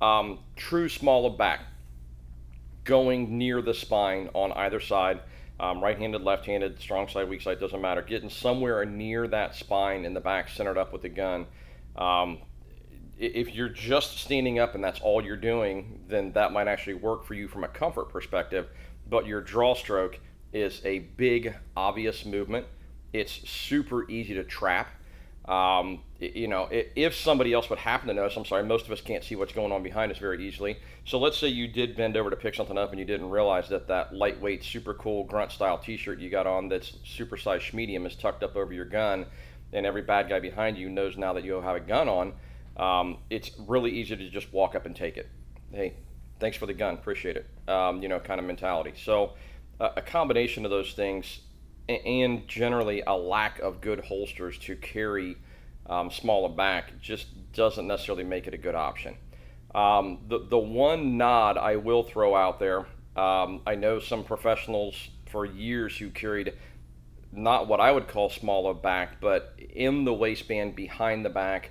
Um, 0.00 0.38
true 0.56 0.88
small 0.88 1.26
of 1.26 1.36
back, 1.38 1.60
going 2.84 3.38
near 3.38 3.62
the 3.62 3.74
spine 3.74 4.28
on 4.34 4.52
either 4.52 4.80
side, 4.80 5.20
um, 5.60 5.82
right-handed, 5.82 6.22
left-handed, 6.22 6.80
strong 6.80 7.08
side, 7.08 7.28
weak 7.28 7.42
side 7.42 7.60
doesn't 7.60 7.80
matter. 7.80 8.02
Getting 8.02 8.30
somewhere 8.30 8.84
near 8.84 9.28
that 9.28 9.54
spine 9.54 10.04
in 10.04 10.14
the 10.14 10.20
back, 10.20 10.48
centered 10.48 10.78
up 10.78 10.92
with 10.92 11.02
the 11.02 11.08
gun. 11.08 11.46
Um, 11.96 12.38
if 13.18 13.54
you're 13.54 13.68
just 13.68 14.18
standing 14.18 14.58
up 14.58 14.74
and 14.74 14.82
that's 14.82 15.00
all 15.00 15.22
you're 15.22 15.36
doing, 15.36 16.00
then 16.08 16.32
that 16.32 16.52
might 16.52 16.66
actually 16.66 16.94
work 16.94 17.24
for 17.24 17.34
you 17.34 17.46
from 17.46 17.62
a 17.62 17.68
comfort 17.68 18.08
perspective. 18.08 18.68
But 19.08 19.26
your 19.26 19.40
draw 19.40 19.74
stroke 19.74 20.18
is 20.52 20.80
a 20.84 21.00
big, 21.00 21.54
obvious 21.76 22.24
movement. 22.24 22.66
It's 23.12 23.48
super 23.48 24.10
easy 24.10 24.34
to 24.34 24.44
trap. 24.44 24.88
Um, 25.46 26.02
you 26.20 26.46
know, 26.46 26.68
if 26.70 27.16
somebody 27.16 27.52
else 27.52 27.68
would 27.68 27.80
happen 27.80 28.06
to 28.06 28.14
notice, 28.14 28.36
I'm 28.36 28.44
sorry, 28.44 28.62
most 28.62 28.86
of 28.86 28.92
us 28.92 29.00
can't 29.00 29.24
see 29.24 29.34
what's 29.34 29.52
going 29.52 29.72
on 29.72 29.82
behind 29.82 30.12
us 30.12 30.18
very 30.18 30.46
easily. 30.46 30.76
So 31.04 31.18
let's 31.18 31.36
say 31.36 31.48
you 31.48 31.66
did 31.66 31.96
bend 31.96 32.16
over 32.16 32.30
to 32.30 32.36
pick 32.36 32.54
something 32.54 32.78
up 32.78 32.90
and 32.90 33.00
you 33.00 33.04
didn't 33.04 33.28
realize 33.28 33.68
that 33.70 33.88
that 33.88 34.14
lightweight, 34.14 34.62
super 34.62 34.94
cool 34.94 35.24
grunt 35.24 35.50
style 35.50 35.78
T-shirt 35.78 36.20
you 36.20 36.30
got 36.30 36.46
on 36.46 36.68
that's 36.68 36.92
supersized 37.04 37.74
medium 37.74 38.06
is 38.06 38.14
tucked 38.14 38.44
up 38.44 38.54
over 38.54 38.72
your 38.72 38.84
gun, 38.84 39.26
and 39.72 39.84
every 39.84 40.02
bad 40.02 40.28
guy 40.28 40.38
behind 40.38 40.78
you 40.78 40.88
knows 40.88 41.16
now 41.16 41.32
that 41.32 41.44
you 41.44 41.60
have 41.60 41.76
a 41.76 41.80
gun 41.80 42.08
on. 42.08 42.32
Um, 42.76 43.18
it's 43.28 43.50
really 43.58 43.90
easy 43.90 44.14
to 44.14 44.30
just 44.30 44.52
walk 44.52 44.76
up 44.76 44.86
and 44.86 44.94
take 44.94 45.16
it. 45.16 45.28
Hey, 45.72 45.94
thanks 46.38 46.56
for 46.56 46.66
the 46.66 46.74
gun, 46.74 46.94
appreciate 46.94 47.36
it. 47.36 47.46
Um, 47.68 48.00
you 48.00 48.08
know, 48.08 48.20
kind 48.20 48.38
of 48.38 48.46
mentality. 48.46 48.92
So 48.96 49.32
uh, 49.80 49.90
a 49.96 50.02
combination 50.02 50.64
of 50.64 50.70
those 50.70 50.92
things 50.92 51.40
and 51.88 52.46
generally 52.48 53.02
a 53.06 53.14
lack 53.14 53.58
of 53.60 53.80
good 53.80 54.00
holsters 54.00 54.58
to 54.58 54.76
carry 54.76 55.36
um, 55.86 56.10
small 56.10 56.46
of 56.46 56.56
back 56.56 56.92
just 57.00 57.26
doesn't 57.52 57.86
necessarily 57.86 58.24
make 58.24 58.46
it 58.46 58.54
a 58.54 58.58
good 58.58 58.74
option. 58.74 59.16
Um, 59.74 60.18
the, 60.28 60.38
the 60.38 60.58
one 60.58 61.16
nod 61.16 61.56
I 61.56 61.76
will 61.76 62.02
throw 62.02 62.34
out 62.36 62.58
there, 62.58 62.86
um, 63.16 63.62
I 63.66 63.74
know 63.74 64.00
some 64.00 64.24
professionals 64.24 64.94
for 65.26 65.44
years 65.44 65.96
who 65.96 66.10
carried 66.10 66.54
not 67.32 67.66
what 67.66 67.80
I 67.80 67.90
would 67.90 68.08
call 68.08 68.28
smaller 68.28 68.74
back, 68.74 69.20
but 69.20 69.58
in 69.58 70.04
the 70.04 70.12
waistband 70.12 70.76
behind 70.76 71.24
the 71.24 71.30
back, 71.30 71.70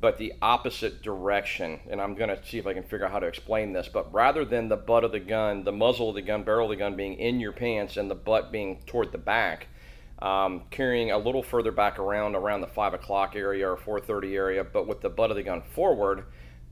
but 0.00 0.18
the 0.18 0.34
opposite 0.40 1.02
direction. 1.02 1.80
And 1.90 2.00
I'm 2.00 2.14
going 2.14 2.30
to 2.30 2.40
see 2.46 2.58
if 2.58 2.66
I 2.66 2.74
can 2.74 2.84
figure 2.84 3.06
out 3.06 3.12
how 3.12 3.18
to 3.18 3.26
explain 3.26 3.72
this. 3.72 3.88
But 3.88 4.12
rather 4.12 4.44
than 4.44 4.68
the 4.68 4.76
butt 4.76 5.04
of 5.04 5.12
the 5.12 5.20
gun, 5.20 5.64
the 5.64 5.72
muzzle 5.72 6.10
of 6.10 6.14
the 6.14 6.22
gun, 6.22 6.44
barrel 6.44 6.66
of 6.66 6.70
the 6.70 6.76
gun 6.76 6.96
being 6.96 7.14
in 7.14 7.40
your 7.40 7.52
pants 7.52 7.96
and 7.96 8.10
the 8.10 8.14
butt 8.14 8.52
being 8.52 8.82
toward 8.86 9.10
the 9.10 9.18
back, 9.18 9.66
um, 10.20 10.62
carrying 10.70 11.10
a 11.10 11.18
little 11.18 11.42
further 11.42 11.72
back 11.72 11.98
around 11.98 12.34
around 12.34 12.60
the 12.60 12.66
five 12.68 12.94
o'clock 12.94 13.34
area 13.36 13.68
or 13.68 13.76
4:30 13.76 14.34
area, 14.34 14.64
but 14.64 14.86
with 14.86 15.00
the 15.00 15.08
butt 15.08 15.30
of 15.30 15.36
the 15.36 15.42
gun 15.42 15.62
forward, 15.62 16.24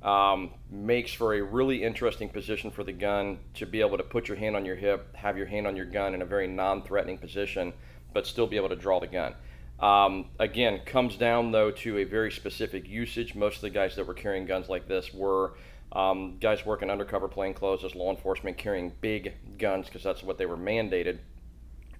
um, 0.03 0.53
makes 0.71 1.13
for 1.13 1.35
a 1.35 1.43
really 1.43 1.83
interesting 1.83 2.29
position 2.29 2.71
for 2.71 2.85
the 2.85 2.93
gun 2.93 3.39
to 3.55 3.67
be 3.67 3.81
able 3.81 3.97
to 3.97 4.03
put 4.03 4.29
your 4.29 4.37
hand 4.37 4.57
on 4.57 4.65
your 4.65 4.77
hip, 4.77 5.15
have 5.17 5.37
your 5.37 5.47
hand 5.47 5.67
on 5.67 5.77
your 5.77 5.87
gun 5.87 6.15
in 6.15 6.23
a 6.23 6.25
very 6.25 6.47
non-threatening 6.47 7.19
position, 7.19 7.73
but 8.13 8.27
still 8.27 8.47
be 8.47 8.57
able 8.57 8.69
to 8.69 8.77
draw 8.77 9.01
the 9.01 9.07
gun. 9.07 9.35
Um, 9.79 10.31
again, 10.39 10.81
comes 10.87 11.17
down 11.17 11.53
though 11.53 11.71
to 11.71 11.99
a 11.99 12.05
very 12.05 12.31
specific 12.33 12.89
usage. 12.89 13.35
Most 13.35 13.57
of 13.57 13.63
the 13.63 13.71
guys 13.71 13.97
that 13.97 14.07
were 14.07 14.15
carrying 14.15 14.47
guns 14.47 14.69
like 14.69 14.89
this 14.89 15.13
were 15.13 15.55
um, 15.93 16.39
guys 16.41 16.65
working 16.65 16.91
undercover 16.91 17.29
plain 17.29 17.53
clothes 17.55 17.85
as 17.85 17.95
law 17.95 18.11
enforcement, 18.11 18.57
carrying 18.57 18.93
big 19.01 19.35
guns 19.59 19.87
because 19.87 20.03
that's 20.03 20.23
what 20.23 20.39
they 20.39 20.47
were 20.47 20.57
mandated, 20.57 21.19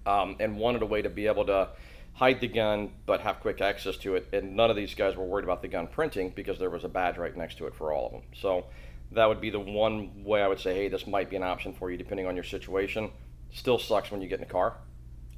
um, 0.05 0.35
and 0.39 0.57
wanted 0.57 0.81
a 0.81 0.85
way 0.85 1.01
to 1.01 1.09
be 1.09 1.27
able 1.27 1.45
to 1.45 1.69
hide 2.13 2.41
the 2.41 2.47
gun 2.47 2.91
but 3.05 3.21
have 3.21 3.39
quick 3.41 3.61
access 3.61 3.95
to 3.97 4.15
it. 4.15 4.27
And 4.33 4.55
none 4.55 4.71
of 4.71 4.75
these 4.75 4.95
guys 4.95 5.15
were 5.15 5.25
worried 5.25 5.43
about 5.43 5.61
the 5.61 5.67
gun 5.67 5.85
printing 5.87 6.31
because 6.31 6.57
there 6.57 6.71
was 6.71 6.83
a 6.83 6.89
badge 6.89 7.17
right 7.17 7.35
next 7.37 7.59
to 7.59 7.67
it 7.67 7.75
for 7.75 7.93
all 7.93 8.07
of 8.07 8.11
them. 8.13 8.21
So 8.35 8.65
that 9.11 9.27
would 9.27 9.39
be 9.39 9.51
the 9.51 9.59
one 9.59 10.23
way 10.23 10.41
I 10.41 10.47
would 10.47 10.59
say, 10.59 10.73
hey, 10.73 10.87
this 10.87 11.05
might 11.05 11.29
be 11.29 11.35
an 11.35 11.43
option 11.43 11.73
for 11.73 11.91
you 11.91 11.97
depending 11.97 12.25
on 12.25 12.33
your 12.33 12.43
situation. 12.43 13.11
Still 13.53 13.77
sucks 13.77 14.09
when 14.11 14.19
you 14.21 14.27
get 14.27 14.39
in 14.39 14.47
the 14.47 14.51
car 14.51 14.77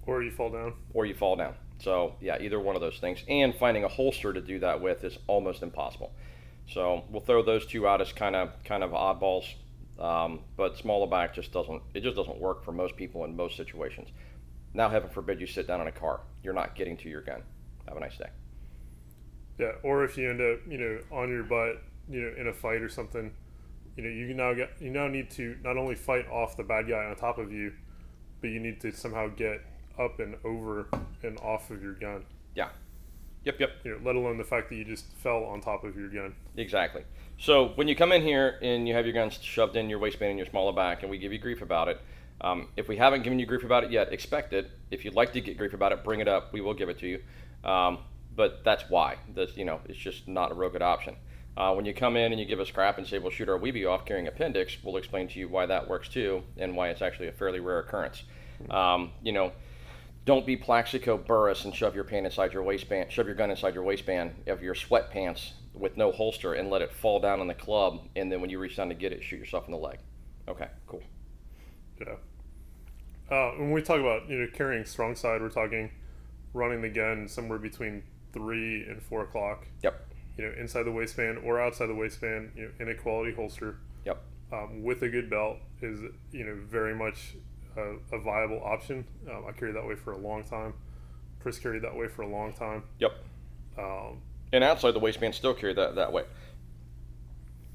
Or 0.07 0.23
you 0.23 0.31
fall 0.31 0.49
down. 0.49 0.73
or 0.93 1.05
you 1.05 1.13
fall 1.13 1.35
down. 1.35 1.53
So 1.79 2.15
yeah, 2.21 2.37
either 2.39 2.59
one 2.59 2.75
of 2.75 2.81
those 2.81 2.99
things. 2.99 3.23
And 3.27 3.55
finding 3.55 3.83
a 3.83 3.87
holster 3.87 4.33
to 4.33 4.41
do 4.41 4.59
that 4.59 4.81
with 4.81 5.03
is 5.03 5.17
almost 5.27 5.63
impossible. 5.63 6.11
So 6.67 7.03
we'll 7.09 7.21
throw 7.21 7.41
those 7.41 7.65
two 7.65 7.87
out 7.87 8.01
as 8.01 8.11
kind 8.11 8.35
of 8.35 8.51
kind 8.63 8.83
of 8.83 8.91
oddballs. 8.91 9.45
Um, 9.99 10.41
but 10.55 10.77
small 10.77 11.03
of 11.03 11.09
back 11.09 11.33
just 11.33 11.51
doesn't 11.51 11.81
it 11.93 12.01
just 12.01 12.15
doesn't 12.15 12.39
work 12.39 12.63
for 12.63 12.71
most 12.71 12.95
people 12.95 13.25
in 13.25 13.35
most 13.35 13.57
situations. 13.57 14.09
Now, 14.73 14.89
heaven 14.89 15.09
forbid 15.09 15.41
you 15.41 15.47
sit 15.47 15.67
down 15.67 15.81
in 15.81 15.87
a 15.87 15.91
car, 15.91 16.21
you're 16.43 16.53
not 16.53 16.75
getting 16.75 16.95
to 16.97 17.09
your 17.09 17.21
gun. 17.21 17.41
Have 17.87 17.97
a 17.97 17.99
nice 17.99 18.17
day. 18.17 18.29
Yeah, 19.57 19.71
or 19.83 20.03
if 20.03 20.17
you 20.17 20.29
end 20.29 20.39
up, 20.39 20.59
you 20.69 20.77
know, 20.77 20.99
on 21.11 21.29
your 21.29 21.43
butt, 21.43 21.81
you 22.07 22.21
know, 22.21 22.33
in 22.39 22.47
a 22.47 22.53
fight 22.53 22.81
or 22.81 22.87
something, 22.87 23.33
you 23.97 24.03
know, 24.03 24.09
you 24.09 24.33
now 24.33 24.53
get 24.53 24.69
you 24.79 24.89
now 24.89 25.07
need 25.07 25.31
to 25.31 25.57
not 25.63 25.75
only 25.75 25.95
fight 25.95 26.27
off 26.29 26.55
the 26.55 26.63
bad 26.63 26.87
guy 26.87 27.05
on 27.05 27.15
top 27.15 27.37
of 27.39 27.51
you, 27.51 27.73
but 28.41 28.51
you 28.51 28.59
need 28.59 28.79
to 28.81 28.91
somehow 28.91 29.27
get 29.27 29.61
up 29.99 30.19
and 30.19 30.35
over 30.43 30.87
and 31.23 31.37
off 31.39 31.69
of 31.69 31.81
your 31.81 31.93
gun. 31.93 32.25
Yeah. 32.55 32.69
Yep. 33.45 33.59
Yep. 33.59 33.71
You 33.83 33.91
know, 33.91 33.99
let 34.03 34.15
alone 34.15 34.37
the 34.37 34.43
fact 34.43 34.69
that 34.69 34.75
you 34.75 34.85
just 34.85 35.05
fell 35.17 35.43
on 35.45 35.61
top 35.61 35.83
of 35.83 35.95
your 35.95 36.09
gun. 36.09 36.35
Exactly. 36.57 37.03
So 37.37 37.69
when 37.75 37.87
you 37.87 37.95
come 37.95 38.11
in 38.11 38.21
here 38.21 38.59
and 38.61 38.87
you 38.87 38.93
have 38.93 39.05
your 39.05 39.13
guns 39.13 39.39
shoved 39.41 39.75
in 39.75 39.89
your 39.89 39.99
waistband 39.99 40.31
and 40.31 40.39
your 40.39 40.47
small 40.47 40.67
of 40.67 40.75
back, 40.75 41.01
and 41.03 41.09
we 41.09 41.17
give 41.17 41.31
you 41.31 41.39
grief 41.39 41.61
about 41.61 41.87
it, 41.87 42.01
um, 42.41 42.69
if 42.75 42.87
we 42.87 42.97
haven't 42.97 43.23
given 43.23 43.39
you 43.39 43.45
grief 43.45 43.63
about 43.63 43.83
it 43.83 43.91
yet, 43.91 44.11
expect 44.13 44.53
it. 44.53 44.69
If 44.91 45.03
you'd 45.03 45.15
like 45.15 45.33
to 45.33 45.41
get 45.41 45.57
grief 45.57 45.73
about 45.73 45.91
it, 45.91 46.03
bring 46.03 46.19
it 46.19 46.27
up. 46.27 46.53
We 46.53 46.61
will 46.61 46.73
give 46.73 46.89
it 46.89 46.99
to 46.99 47.07
you. 47.07 47.21
Um, 47.69 47.99
but 48.35 48.63
that's 48.63 48.83
why. 48.89 49.17
That's 49.35 49.57
you 49.57 49.65
know, 49.65 49.81
it's 49.85 49.97
just 49.97 50.27
not 50.27 50.51
a 50.51 50.53
real 50.53 50.69
good 50.69 50.81
option. 50.81 51.15
Uh, 51.57 51.73
when 51.73 51.85
you 51.85 51.93
come 51.93 52.15
in 52.15 52.31
and 52.31 52.39
you 52.39 52.45
give 52.45 52.59
us 52.59 52.71
crap 52.71 52.97
and 52.97 53.05
say 53.05 53.19
we'll 53.19 53.31
shoot 53.31 53.49
our 53.49 53.59
Weeby 53.59 53.89
off 53.89 54.05
carrying 54.05 54.27
appendix, 54.27 54.77
we'll 54.81 54.95
explain 54.95 55.27
to 55.27 55.39
you 55.39 55.49
why 55.49 55.65
that 55.65 55.89
works 55.89 56.07
too 56.07 56.43
and 56.57 56.75
why 56.75 56.89
it's 56.89 57.01
actually 57.01 57.27
a 57.27 57.33
fairly 57.33 57.59
rare 57.59 57.79
occurrence. 57.79 58.23
Um, 58.69 59.11
you 59.21 59.33
know, 59.33 59.51
don't 60.29 60.45
be 60.45 60.55
Plaxico 60.55 61.17
Burress 61.17 61.65
and 61.65 61.73
shove 61.73 61.95
your 61.95 62.03
pan 62.03 62.23
inside 62.23 62.53
your 62.53 62.61
waistband, 62.61 63.11
shove 63.11 63.25
your 63.25 63.33
gun 63.33 63.49
inside 63.49 63.73
your 63.73 63.81
waistband 63.81 64.31
of 64.45 64.61
your 64.61 64.75
sweatpants 64.75 65.53
with 65.73 65.97
no 65.97 66.11
holster 66.11 66.53
and 66.53 66.69
let 66.69 66.83
it 66.83 66.93
fall 66.93 67.19
down 67.19 67.41
in 67.41 67.47
the 67.47 67.55
club, 67.55 68.07
and 68.15 68.31
then 68.31 68.39
when 68.39 68.51
you 68.51 68.59
reach 68.59 68.75
down 68.75 68.89
to 68.89 68.93
get 68.93 69.11
it, 69.11 69.23
shoot 69.23 69.37
yourself 69.37 69.65
in 69.65 69.71
the 69.71 69.77
leg. 69.79 69.97
Okay, 70.47 70.67
cool. 70.85 71.01
Yeah. 71.99 72.13
Uh, 73.35 73.53
when 73.57 73.71
we 73.71 73.81
talk 73.81 73.99
about 73.99 74.29
you 74.29 74.37
know 74.37 74.47
carrying 74.53 74.85
strong 74.85 75.15
side, 75.15 75.41
we're 75.41 75.49
talking 75.49 75.89
running 76.53 76.83
the 76.83 76.89
gun 76.89 77.27
somewhere 77.27 77.57
between 77.57 78.03
three 78.31 78.83
and 78.83 79.01
four 79.01 79.23
o'clock. 79.23 79.65
Yep. 79.81 80.13
You 80.37 80.45
know, 80.45 80.53
inside 80.59 80.83
the 80.83 80.91
waistband 80.91 81.39
or 81.39 81.59
outside 81.59 81.87
the 81.87 81.95
waistband. 81.95 82.51
You 82.55 82.65
know, 82.65 82.71
in 82.79 82.89
a 82.89 82.93
quality 82.93 83.33
holster. 83.33 83.79
Yep. 84.05 84.21
Um, 84.53 84.83
with 84.83 85.01
a 85.01 85.09
good 85.09 85.27
belt 85.27 85.57
is 85.81 86.01
you 86.31 86.45
know 86.45 86.55
very 86.69 86.93
much 86.93 87.35
a, 87.77 88.15
a 88.15 88.19
viable 88.21 88.61
option. 88.63 89.05
Um, 89.29 89.45
I 89.47 89.51
carried 89.51 89.75
that 89.75 89.85
way 89.87 89.95
for 89.95 90.11
a 90.13 90.17
long 90.17 90.43
time. 90.43 90.73
Chris 91.41 91.57
carried 91.59 91.83
that 91.83 91.95
way 91.95 92.07
for 92.07 92.23
a 92.23 92.27
long 92.27 92.53
time. 92.53 92.83
Yep. 92.99 93.11
Um, 93.77 94.21
And 94.51 94.63
outside 94.63 94.91
the 94.91 94.99
waistband, 94.99 95.35
still 95.35 95.53
carry 95.53 95.73
that 95.73 95.95
that 95.95 96.11
way. 96.11 96.23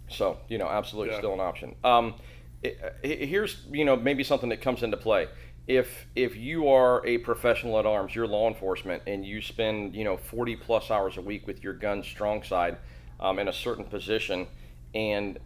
So 0.08 0.38
you 0.48 0.58
know, 0.58 0.68
absolutely 0.68 1.12
Yeah. 1.12 1.18
still 1.20 1.32
an 1.34 1.40
option. 1.40 1.74
Um, 1.84 2.14
it, 2.62 2.78
it- 3.02 3.28
here's 3.28 3.56
you 3.70 3.84
know 3.84 3.96
maybe 3.96 4.22
something 4.24 4.48
that 4.50 4.60
comes 4.60 4.82
into 4.82 4.96
play. 4.96 5.28
If 5.66 6.06
if 6.14 6.36
you 6.36 6.68
are 6.68 7.04
a 7.06 7.18
professional 7.18 7.78
at 7.78 7.86
arms, 7.86 8.14
you're 8.14 8.26
law 8.26 8.48
enforcement, 8.48 9.02
and 9.06 9.24
you 9.24 9.40
spend 9.40 9.94
you 9.94 10.04
know 10.04 10.16
40 10.18 10.56
plus 10.56 10.90
hours 10.90 11.16
a 11.16 11.22
week 11.22 11.46
with 11.46 11.64
your 11.64 11.72
gun 11.72 12.02
strong 12.02 12.42
side 12.42 12.76
um, 13.18 13.38
in 13.38 13.48
a 13.48 13.52
certain 13.52 13.84
position, 13.84 14.46
and 14.94 15.38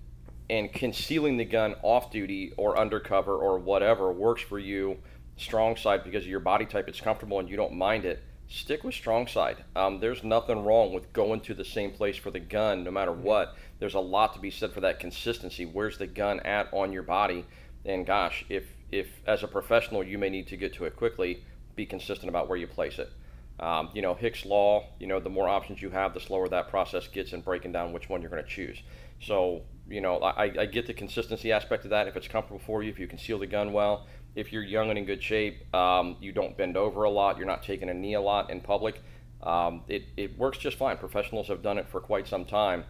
and 0.50 0.72
concealing 0.72 1.36
the 1.36 1.44
gun 1.44 1.74
off 1.82 2.10
duty 2.10 2.52
or 2.56 2.78
undercover 2.78 3.34
or 3.34 3.58
whatever 3.58 4.12
works 4.12 4.42
for 4.42 4.58
you 4.58 4.96
strong 5.36 5.76
side 5.76 6.02
because 6.02 6.24
of 6.24 6.30
your 6.30 6.40
body 6.40 6.66
type 6.66 6.88
it's 6.88 7.00
comfortable 7.00 7.38
and 7.38 7.48
you 7.48 7.56
don't 7.56 7.74
mind 7.74 8.04
it 8.04 8.22
stick 8.48 8.82
with 8.82 8.94
strong 8.94 9.26
side. 9.26 9.62
Um, 9.76 10.00
there's 10.00 10.24
nothing 10.24 10.64
wrong 10.64 10.92
with 10.92 11.12
going 11.12 11.40
to 11.42 11.54
the 11.54 11.64
same 11.64 11.92
place 11.92 12.16
for 12.16 12.30
the 12.30 12.40
gun 12.40 12.82
no 12.82 12.90
matter 12.90 13.12
what. 13.12 13.54
There's 13.78 13.94
a 13.94 14.00
lot 14.00 14.34
to 14.34 14.40
be 14.40 14.50
said 14.50 14.72
for 14.72 14.80
that 14.80 14.98
consistency. 14.98 15.66
Where's 15.66 15.98
the 15.98 16.06
gun 16.06 16.40
at 16.40 16.72
on 16.72 16.92
your 16.92 17.02
body? 17.02 17.44
And 17.84 18.06
gosh 18.06 18.44
if 18.48 18.64
if 18.90 19.08
as 19.26 19.42
a 19.42 19.48
professional 19.48 20.02
you 20.02 20.18
may 20.18 20.30
need 20.30 20.48
to 20.48 20.56
get 20.56 20.74
to 20.74 20.84
it 20.84 20.96
quickly 20.96 21.44
be 21.76 21.86
consistent 21.86 22.28
about 22.28 22.48
where 22.48 22.58
you 22.58 22.66
place 22.66 22.98
it. 22.98 23.12
Um, 23.60 23.90
you 23.94 24.02
know 24.02 24.14
Hicks 24.14 24.44
law 24.44 24.86
you 24.98 25.06
know 25.06 25.20
the 25.20 25.30
more 25.30 25.48
options 25.48 25.82
you 25.82 25.90
have 25.90 26.14
the 26.14 26.20
slower 26.20 26.48
that 26.48 26.68
process 26.68 27.06
gets 27.06 27.32
in 27.32 27.42
breaking 27.42 27.72
down 27.72 27.92
which 27.92 28.08
one 28.08 28.22
you're 28.22 28.30
going 28.30 28.42
to 28.42 28.48
choose. 28.48 28.82
So 29.20 29.62
you 29.88 30.00
know 30.00 30.18
I, 30.18 30.44
I 30.44 30.66
get 30.66 30.86
the 30.86 30.94
consistency 30.94 31.52
aspect 31.52 31.84
of 31.84 31.90
that. 31.90 32.08
If 32.08 32.16
it's 32.16 32.28
comfortable 32.28 32.60
for 32.64 32.82
you 32.82 32.90
if 32.90 32.98
you 32.98 33.06
conceal 33.06 33.38
the 33.38 33.46
gun 33.46 33.72
well 33.72 34.06
if 34.34 34.52
you're 34.52 34.62
young 34.62 34.90
and 34.90 34.98
in 34.98 35.04
good 35.04 35.22
shape 35.22 35.74
um, 35.74 36.16
you 36.20 36.32
don't 36.32 36.56
bend 36.56 36.76
over 36.76 37.04
a 37.04 37.10
lot 37.10 37.38
you're 37.38 37.46
not 37.46 37.62
taking 37.62 37.88
a 37.88 37.94
knee 37.94 38.14
a 38.14 38.20
lot 38.20 38.50
in 38.50 38.60
public 38.60 39.02
um, 39.42 39.82
it, 39.88 40.04
it 40.16 40.36
works 40.38 40.58
just 40.58 40.76
fine. 40.76 40.96
Professionals 40.96 41.48
have 41.48 41.62
done 41.62 41.78
it 41.78 41.88
for 41.88 42.00
quite 42.00 42.26
some 42.26 42.44
time. 42.44 42.84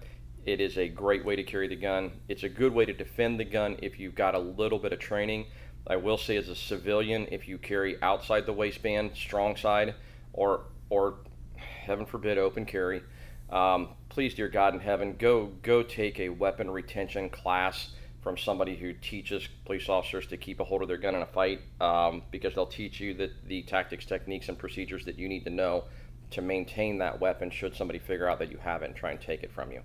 It 0.47 0.61
is 0.61 0.78
a 0.78 0.88
great 0.88 1.25
way 1.25 1.37
to 1.37 1.43
carry 1.43 1.69
the 1.69 1.76
gun. 1.76 2.12
It's 2.28 2.43
a 2.43 2.49
good 2.49 2.73
way 2.73 2.87
to 2.87 2.93
defend 2.93 3.38
the 3.38 3.45
gun 3.45 3.76
if 3.83 3.99
you've 3.99 4.14
got 4.14 4.35
a 4.35 4.38
little 4.38 4.78
bit 4.78 4.93
of 4.93 4.99
training. 4.99 5.47
I 5.87 5.97
will 5.97 6.19
say 6.19 6.37
as 6.37 6.49
a 6.49 6.55
civilian 6.55 7.26
if 7.31 7.49
you 7.49 7.59
carry 7.59 8.00
outside 8.02 8.47
the 8.47 8.52
waistband 8.52 9.12
strong 9.14 9.57
side 9.57 9.95
or 10.33 10.64
or 10.90 11.17
heaven 11.57 12.05
forbid 12.05 12.37
open 12.38 12.67
carry 12.67 13.02
um, 13.50 13.88
please 14.09 14.35
dear 14.35 14.49
god 14.49 14.75
in 14.75 14.81
heaven 14.81 15.15
go 15.19 15.47
go 15.62 15.83
take 15.83 16.19
a 16.19 16.29
weapon 16.29 16.71
retention 16.71 17.29
class 17.29 17.91
from 18.21 18.37
somebody 18.37 18.77
who 18.77 18.93
teaches 18.93 19.49
police 19.65 19.88
officers 19.88 20.27
to 20.27 20.37
keep 20.37 20.61
a 20.61 20.65
hold 20.65 20.83
of 20.83 20.88
their 20.88 20.97
gun 20.97 21.15
in 21.15 21.23
a 21.23 21.27
fight 21.27 21.61
um, 21.81 22.23
because 22.31 22.55
they'll 22.55 22.67
teach 22.67 23.00
you 23.00 23.15
that 23.15 23.31
the 23.47 23.62
tactics 23.62 24.05
techniques 24.05 24.49
and 24.49 24.59
procedures 24.59 25.05
that 25.05 25.19
you 25.19 25.29
need 25.29 25.45
to 25.45 25.50
know 25.50 25.85
to 26.31 26.43
maintain 26.43 26.99
that 26.99 27.19
weapon 27.21 27.50
should 27.50 27.75
somebody 27.75 27.99
figure 27.99 28.29
out 28.29 28.38
that 28.38 28.50
you 28.50 28.59
have 28.59 28.83
it 28.83 28.87
and 28.87 28.97
try 28.97 29.12
and 29.12 29.21
take 29.21 29.43
it 29.43 29.53
from 29.53 29.73
you. 29.73 29.81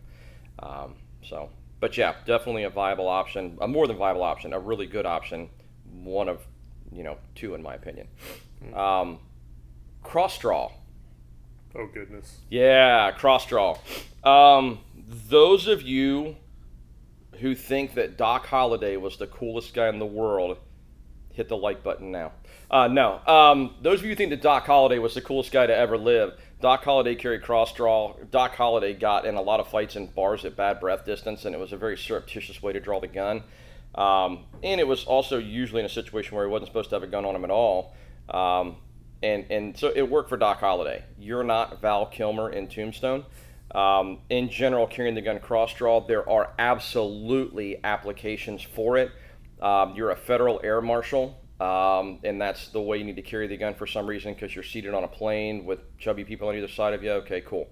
Um, 0.60 0.96
so 1.24 1.50
but 1.80 1.96
yeah 1.98 2.16
definitely 2.26 2.64
a 2.64 2.70
viable 2.70 3.08
option 3.08 3.58
a 3.62 3.68
more 3.68 3.88
than 3.88 3.98
viable 3.98 4.24
option 4.24 4.52
a 4.54 4.60
really 4.60 4.88
good 4.88 5.06
option 5.06 5.50
one 5.94 6.28
of 6.28 6.46
you 6.92 7.04
know 7.04 7.18
two 7.36 7.54
in 7.54 7.62
my 7.62 7.76
opinion. 7.76 8.08
Um, 8.74 9.20
cross 10.02 10.38
draw 10.38 10.72
oh 11.76 11.88
goodness. 11.94 12.40
yeah, 12.50 13.12
cross 13.12 13.46
draw. 13.46 13.78
Um, 14.24 14.80
those 15.30 15.68
of 15.68 15.82
you 15.82 16.36
who 17.40 17.56
think 17.56 17.96
that 17.96 18.18
Doc 18.18 18.46
Holliday 18.48 18.98
was 18.98 19.18
the 19.18 19.28
coolest 19.28 19.74
guy 19.74 19.90
in 19.90 20.00
the 20.00 20.06
world, 20.06 20.58
hit 21.34 21.50
the 21.50 21.58
like 21.58 21.84
button 21.84 22.12
now. 22.12 22.32
Uh, 22.72 22.88
no, 22.88 23.20
um, 23.28 23.76
those 23.82 24.00
of 24.00 24.06
you 24.06 24.12
who 24.12 24.16
think 24.16 24.30
that 24.30 24.42
Doc 24.42 24.66
Holliday 24.66 25.00
was 25.00 25.14
the 25.14 25.22
coolest 25.22 25.52
guy 25.52 25.68
to 25.68 25.76
ever 25.76 25.98
live, 25.98 26.34
Doc 26.62 26.84
Holliday 26.86 27.16
carried 27.16 27.42
cross 27.42 27.74
draw. 27.74 28.16
Doc 28.32 28.56
Holliday 28.56 28.94
got 28.94 29.26
in 29.26 29.36
a 29.36 29.42
lot 29.42 29.60
of 29.60 29.68
fights 29.68 29.98
in 29.98 30.08
bars 30.08 30.46
at 30.46 30.56
bad 30.56 30.80
breath 30.80 31.06
distance, 31.06 31.44
and 31.44 31.54
it 31.54 31.58
was 31.58 31.74
a 31.74 31.78
very 31.78 31.98
surreptitious 31.98 32.64
way 32.64 32.72
to 32.72 32.80
draw 32.80 33.02
the 33.02 33.08
gun. 33.08 33.44
Um, 33.96 34.46
and 34.64 34.80
it 34.80 34.88
was 34.88 35.04
also 35.04 35.38
usually 35.38 35.82
in 35.82 35.86
a 35.86 35.90
situation 35.90 36.36
where 36.36 36.46
he 36.46 36.52
wasn't 36.52 36.70
supposed 36.70 36.90
to 36.92 36.96
have 36.96 37.04
a 37.04 37.08
gun 37.08 37.26
on 37.26 37.36
him 37.36 37.44
at 37.44 37.52
all. 37.52 37.94
Um, 38.30 38.78
and 39.24 39.46
and 39.50 39.78
so 39.78 39.92
it 39.96 40.10
worked 40.10 40.30
for 40.30 40.38
Doc 40.38 40.60
Holliday. 40.60 41.04
You're 41.18 41.44
not 41.44 41.82
Val 41.82 42.06
Kilmer 42.06 42.52
in 42.52 42.68
Tombstone. 42.68 43.26
Um, 43.74 44.20
in 44.30 44.50
general, 44.50 44.86
carrying 44.86 45.16
the 45.16 45.22
gun 45.22 45.40
cross 45.40 45.74
draw, 45.74 46.06
there 46.06 46.30
are 46.30 46.54
absolutely 46.60 47.84
applications 47.84 48.62
for 48.62 48.98
it. 48.98 49.12
Um, 49.62 49.96
you're 49.96 50.12
a 50.12 50.16
federal 50.16 50.62
air 50.64 50.82
marshal, 50.82 51.40
um, 51.60 52.20
and 52.24 52.40
that's 52.40 52.68
the 52.68 52.82
way 52.82 52.98
you 52.98 53.04
need 53.04 53.16
to 53.16 53.22
carry 53.22 53.48
the 53.48 53.58
gun 53.58 53.74
for 53.74 53.88
some 53.88 54.06
reason 54.06 54.34
because 54.34 54.54
you're 54.54 54.64
seated 54.64 54.94
on 54.94 55.04
a 55.04 55.08
plane 55.08 55.66
with 55.66 55.80
chubby 55.98 56.24
people 56.24 56.50
on 56.50 56.56
either 56.56 56.68
side 56.68 56.94
of 56.94 57.02
you. 57.04 57.12
Okay, 57.12 57.42
cool. 57.42 57.68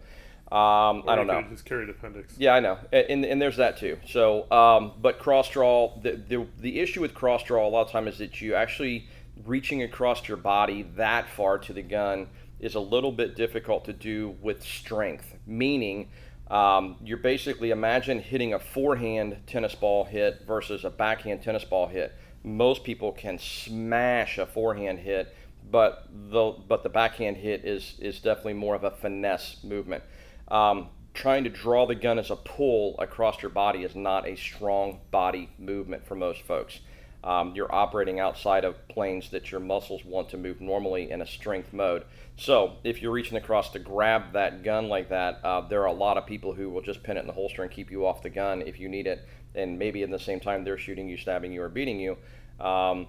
Um, 0.52 1.04
I 1.08 1.16
don't 1.16 1.28
know. 1.28 1.42
Just 1.50 1.64
carried 1.64 1.90
appendix. 1.90 2.34
Yeah, 2.38 2.54
I 2.54 2.60
know, 2.60 2.78
and, 2.92 3.24
and 3.24 3.42
there's 3.42 3.58
that 3.58 3.78
too. 3.78 3.98
So, 4.08 4.52
um, 4.52 4.94
but 5.02 5.18
cross 5.20 5.50
draw, 5.50 5.98
the, 6.02 6.14
the 6.28 6.46
the 6.60 6.80
issue 6.80 7.00
with 7.00 7.14
cross 7.14 7.44
draw 7.44 7.66
a 7.66 7.70
lot 7.70 7.84
of 7.84 7.92
time 7.92 8.08
is 8.08 8.18
that 8.18 8.42
you 8.42 8.56
actually 8.56 9.08
reaching 9.46 9.84
across 9.84 10.28
your 10.28 10.38
body 10.38 10.84
that 10.96 11.30
far 11.30 11.58
to 11.60 11.74
the 11.74 11.82
gun 11.82 12.28
is 12.60 12.76
a 12.76 12.80
little 12.80 13.12
bit 13.12 13.36
difficult 13.36 13.86
to 13.86 13.94
do 13.94 14.36
with 14.42 14.64
strength. 14.64 15.36
Meaning, 15.46 16.10
um, 16.50 16.98
you're 17.04 17.18
basically 17.18 17.72
imagine 17.72 18.20
hitting 18.20 18.54
a 18.54 18.60
forehand 18.60 19.38
tennis 19.48 19.74
ball 19.74 20.04
hit 20.06 20.44
versus 20.46 20.84
a 20.84 20.90
backhand 20.90 21.42
tennis 21.42 21.64
ball 21.64 21.88
hit. 21.88 22.14
Most 22.44 22.84
people 22.84 23.12
can 23.12 23.40
smash 23.40 24.38
a 24.38 24.46
forehand 24.46 25.00
hit, 25.00 25.34
but 25.70 26.08
the 26.12 26.56
but 26.68 26.84
the 26.84 26.90
backhand 26.90 27.38
hit 27.38 27.64
is 27.66 27.96
is 28.00 28.20
definitely 28.20 28.54
more 28.54 28.76
of 28.76 28.84
a 28.84 28.92
finesse 28.92 29.64
movement. 29.64 30.04
Um, 30.50 30.90
trying 31.14 31.44
to 31.44 31.50
draw 31.50 31.86
the 31.86 31.96
gun 31.96 32.20
as 32.20 32.32
a 32.32 32.36
pull 32.36 32.96
across 33.00 33.42
your 33.42 33.52
body 33.52 33.84
is 33.84 33.96
not 33.96 34.28
a 34.28 34.36
strong 34.36 35.00
body 35.12 35.50
movement 35.58 36.06
for 36.06 36.16
most 36.16 36.42
folks. 36.42 36.80
Um, 37.24 37.54
you're 37.56 37.74
operating 37.74 38.20
outside 38.20 38.66
of 38.66 38.88
planes 38.88 39.30
that 39.30 39.52
your 39.52 39.60
muscles 39.60 40.04
want 40.04 40.30
to 40.30 40.38
move 40.38 40.60
normally 40.60 41.12
in 41.12 41.22
a 41.22 41.28
strength 41.28 41.72
mode. 41.72 42.04
So, 42.36 42.78
if 42.84 43.02
you're 43.02 43.12
reaching 43.12 43.38
across 43.38 43.70
to 43.72 43.80
grab 43.80 44.34
that 44.34 44.64
gun 44.64 44.90
like 44.90 45.10
that, 45.10 45.40
uh, 45.44 45.62
there 45.68 45.82
are 45.82 45.88
a 45.88 45.94
lot 45.94 46.18
of 46.18 46.26
people 46.26 46.54
who 46.54 46.70
will 46.70 46.82
just 46.82 47.04
pin 47.04 47.18
it 47.18 47.20
in 47.20 47.28
the 47.28 47.34
holster 47.34 47.62
and 47.62 47.70
keep 47.70 47.92
you 47.92 48.08
off 48.08 48.24
the 48.24 48.30
gun 48.30 48.64
if 48.64 48.80
you 48.80 48.90
need 48.90 49.06
it. 49.06 49.28
And 49.54 49.78
maybe 49.78 50.02
in 50.02 50.10
the 50.10 50.20
same 50.20 50.40
time 50.40 50.64
they're 50.64 50.78
shooting 50.78 51.08
you, 51.08 51.18
stabbing 51.18 51.52
you, 51.54 51.62
or 51.62 51.70
beating 51.70 52.00
you. 52.00 52.18
Um, 52.60 53.08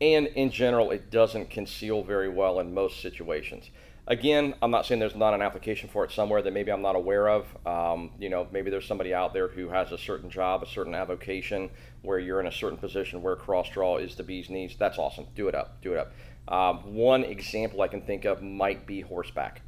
and 0.00 0.26
in 0.28 0.50
general, 0.50 0.90
it 0.90 1.10
doesn't 1.10 1.50
conceal 1.50 2.02
very 2.02 2.28
well 2.28 2.60
in 2.60 2.74
most 2.74 3.00
situations. 3.00 3.70
Again, 4.10 4.54
I'm 4.62 4.70
not 4.70 4.86
saying 4.86 5.00
there's 5.00 5.14
not 5.14 5.34
an 5.34 5.42
application 5.42 5.90
for 5.90 6.02
it 6.02 6.10
somewhere 6.10 6.40
that 6.40 6.50
maybe 6.50 6.72
I'm 6.72 6.80
not 6.80 6.96
aware 6.96 7.28
of. 7.28 7.44
Um, 7.66 8.12
you 8.18 8.30
know, 8.30 8.48
maybe 8.50 8.70
there's 8.70 8.86
somebody 8.86 9.12
out 9.12 9.34
there 9.34 9.48
who 9.48 9.68
has 9.68 9.92
a 9.92 9.98
certain 9.98 10.30
job, 10.30 10.62
a 10.62 10.66
certain 10.66 10.94
avocation, 10.94 11.68
where 12.00 12.18
you're 12.18 12.40
in 12.40 12.46
a 12.46 12.52
certain 12.52 12.78
position 12.78 13.20
where 13.20 13.36
cross 13.36 13.68
draw 13.68 13.98
is 13.98 14.14
the 14.14 14.22
bee's 14.22 14.48
knees. 14.48 14.76
That's 14.78 14.96
awesome. 14.96 15.26
Do 15.34 15.48
it 15.48 15.54
up. 15.54 15.82
Do 15.82 15.92
it 15.92 15.98
up. 15.98 16.12
Um, 16.50 16.94
one 16.94 17.22
example 17.22 17.82
I 17.82 17.88
can 17.88 18.00
think 18.00 18.24
of 18.24 18.40
might 18.40 18.86
be 18.86 19.02
horseback. 19.02 19.60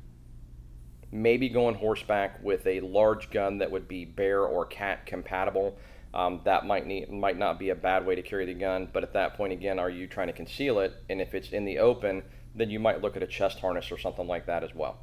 Maybe 1.13 1.51
going 1.51 1.75
horseback 1.75 2.43
with 2.43 2.67
a 2.67 2.81
large 2.81 3.31
gun 3.31 3.59
that 3.59 3.71
would 3.71 3.89
be 3.89 4.07
bear 4.07 4.43
or 4.45 4.65
cat 4.65 5.05
compatible. 5.05 5.77
Um, 6.15 6.41
that 6.45 6.65
might 6.65 6.87
need, 6.87 7.13
might 7.13 7.37
not 7.37 7.59
be 7.59 7.69
a 7.69 7.75
bad 7.75 8.07
way 8.07 8.15
to 8.15 8.23
carry 8.23 8.47
the 8.47 8.55
gun, 8.55 8.89
but 8.91 9.03
at 9.03 9.13
that 9.13 9.37
point 9.37 9.53
again, 9.53 9.79
are 9.79 9.91
you 9.91 10.07
trying 10.07 10.29
to 10.29 10.33
conceal 10.33 10.79
it? 10.79 10.95
And 11.11 11.21
if 11.21 11.35
it's 11.35 11.51
in 11.51 11.67
the 11.67 11.79
open, 11.79 12.23
then 12.55 12.71
you 12.71 12.79
might 12.79 13.01
look 13.01 13.17
at 13.17 13.23
a 13.23 13.27
chest 13.27 13.59
harness 13.61 13.91
or 13.91 13.99
something 13.99 14.27
like 14.27 14.47
that 14.47 14.65
as 14.65 14.71
well. 14.75 14.99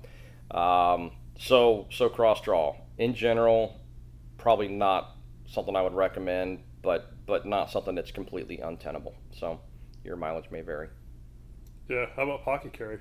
Um, 0.51 1.11
so, 1.37 1.87
so 1.91 2.09
cross 2.09 2.41
draw 2.41 2.75
in 2.97 3.13
general, 3.13 3.79
probably 4.37 4.67
not 4.67 5.15
something 5.47 5.75
I 5.75 5.81
would 5.81 5.93
recommend, 5.93 6.59
but 6.81 7.11
but 7.25 7.45
not 7.45 7.69
something 7.69 7.95
that's 7.95 8.11
completely 8.11 8.59
untenable. 8.59 9.13
So, 9.33 9.59
your 10.03 10.15
mileage 10.15 10.49
may 10.49 10.61
vary. 10.61 10.87
Yeah. 11.89 12.05
How 12.15 12.23
about 12.23 12.43
pocket 12.43 12.73
carry? 12.73 12.99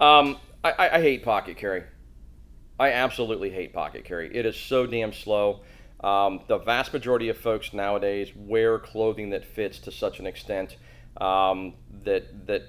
Um, 0.00 0.38
I, 0.62 0.72
I, 0.72 0.96
I 0.96 1.00
hate 1.02 1.22
pocket 1.22 1.56
carry. 1.56 1.84
I 2.78 2.92
absolutely 2.92 3.50
hate 3.50 3.72
pocket 3.72 4.04
carry. 4.04 4.34
It 4.34 4.46
is 4.46 4.56
so 4.56 4.86
damn 4.86 5.12
slow. 5.12 5.60
Um, 6.00 6.40
the 6.48 6.58
vast 6.58 6.92
majority 6.92 7.28
of 7.28 7.38
folks 7.38 7.72
nowadays 7.72 8.30
wear 8.34 8.78
clothing 8.78 9.30
that 9.30 9.44
fits 9.44 9.78
to 9.80 9.92
such 9.92 10.18
an 10.18 10.26
extent 10.26 10.76
um, 11.18 11.74
that 12.04 12.46
that 12.46 12.62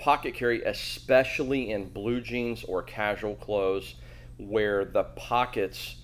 pocket 0.00 0.34
carry, 0.34 0.62
especially 0.64 1.70
in 1.70 1.90
blue 1.90 2.20
jeans 2.20 2.64
or 2.64 2.82
casual 2.82 3.36
clothes, 3.36 3.94
where 4.38 4.84
the 4.84 5.04
pockets 5.04 5.96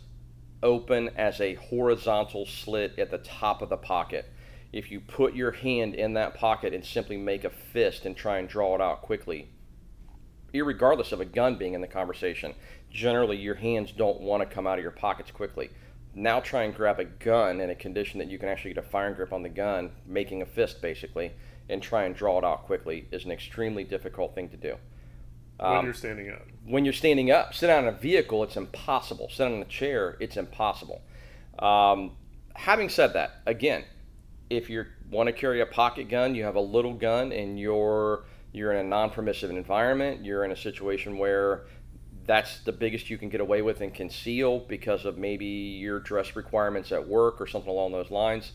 open 0.62 1.11
as 1.16 1.40
a 1.40 1.54
horizontal 1.54 2.46
slit 2.46 2.98
at 2.98 3.11
the 3.11 3.18
top 3.18 3.62
of 3.62 3.68
the 3.68 3.76
pocket. 3.76 4.30
If 4.72 4.90
you 4.90 5.00
put 5.00 5.35
your 5.35 5.52
hand 5.52 5.94
in 5.94 6.14
that 6.14 6.35
pocket 6.35 6.74
and 6.74 6.85
simply 6.85 7.16
make 7.16 7.44
a 7.44 7.50
fist 7.50 8.04
and 8.04 8.16
try 8.16 8.38
and 8.38 8.48
draw 8.48 8.74
it 8.74 8.80
out 8.80 9.02
quickly, 9.02 9.48
regardless 10.52 11.12
of 11.12 11.20
a 11.20 11.24
gun 11.24 11.56
being 11.56 11.74
in 11.74 11.80
the 11.80 11.87
conversation, 11.87 12.54
generally 12.90 13.37
your 13.37 13.54
hands 13.54 13.92
don't 13.92 14.20
want 14.20 14.42
to 14.42 14.54
come 14.54 14.66
out 14.66 14.78
of 14.78 14.82
your 14.82 14.90
pockets 14.90 15.30
quickly. 15.30 15.70
Now 16.14 16.40
try 16.40 16.62
and 16.62 16.74
grab 16.74 16.98
a 16.98 17.04
gun 17.04 17.61
in 17.61 17.70
a 17.70 17.74
condition 17.74 18.18
that 18.18 18.28
you 18.28 18.38
can 18.38 18.48
actually 18.48 18.72
get 18.74 18.85
a 18.85 18.88
firing 18.88 19.14
grip 19.14 19.32
on 19.32 19.42
the 19.42 19.48
gun, 19.48 19.92
making 20.06 20.42
a 20.42 20.46
fist 20.46 20.80
basically 20.80 21.32
and 21.68 21.83
try 21.83 22.05
and 22.05 22.14
draw 22.14 22.38
it 22.38 22.44
out 22.44 22.64
quickly 22.64 23.09
is 23.11 23.24
an 23.24 23.31
extremely 23.31 23.85
difficult 23.85 24.35
thing 24.35 24.48
to 24.50 24.57
do. 24.57 24.76
Um, 25.59 25.76
when 25.76 25.85
you're 25.85 25.94
standing 25.94 26.31
up. 26.31 26.42
When 26.64 26.85
you're 26.85 26.94
standing 26.94 27.31
up, 27.31 27.55
sit 27.55 27.68
down 27.68 27.85
in 27.85 27.94
a 27.94 27.96
vehicle, 27.96 28.42
it's 28.42 28.57
impossible. 28.57 29.29
Sit 29.31 29.46
on 29.46 29.55
a 29.55 29.64
chair, 29.64 30.16
it's 30.20 30.37
impossible. 30.37 31.02
Um, 31.59 32.12
having 32.55 32.88
said 32.88 33.14
that, 33.14 33.42
again, 33.46 33.85
if 34.50 34.68
you 34.68 34.85
want 35.11 35.29
to 35.29 35.33
carry 35.33 35.61
a 35.61 35.66
pocket 35.66 36.09
gun, 36.09 36.35
you 36.35 36.44
have 36.44 36.57
a 36.57 36.61
little 36.61 36.94
gun, 36.94 37.33
and 37.33 37.59
you're 37.59 38.24
you're 38.52 38.72
in 38.72 38.79
a 38.79 38.88
non-permissive 38.88 39.50
environment. 39.50 40.24
You're 40.24 40.44
in 40.44 40.50
a 40.50 40.57
situation 40.57 41.18
where 41.18 41.64
that's 42.26 42.61
the 42.61 42.72
biggest 42.72 43.11
you 43.11 43.18
can 43.18 43.29
get 43.29 43.40
away 43.40 43.62
with 43.62 43.81
and 43.81 43.92
conceal 43.92 44.61
because 44.61 45.05
of 45.05 45.18
maybe 45.18 45.46
your 45.46 46.00
dress 46.00 46.37
requirements 46.37 46.90
at 46.90 47.07
work 47.07 47.40
or 47.40 47.46
something 47.46 47.70
along 47.70 47.92
those 47.92 48.11
lines 48.11 48.52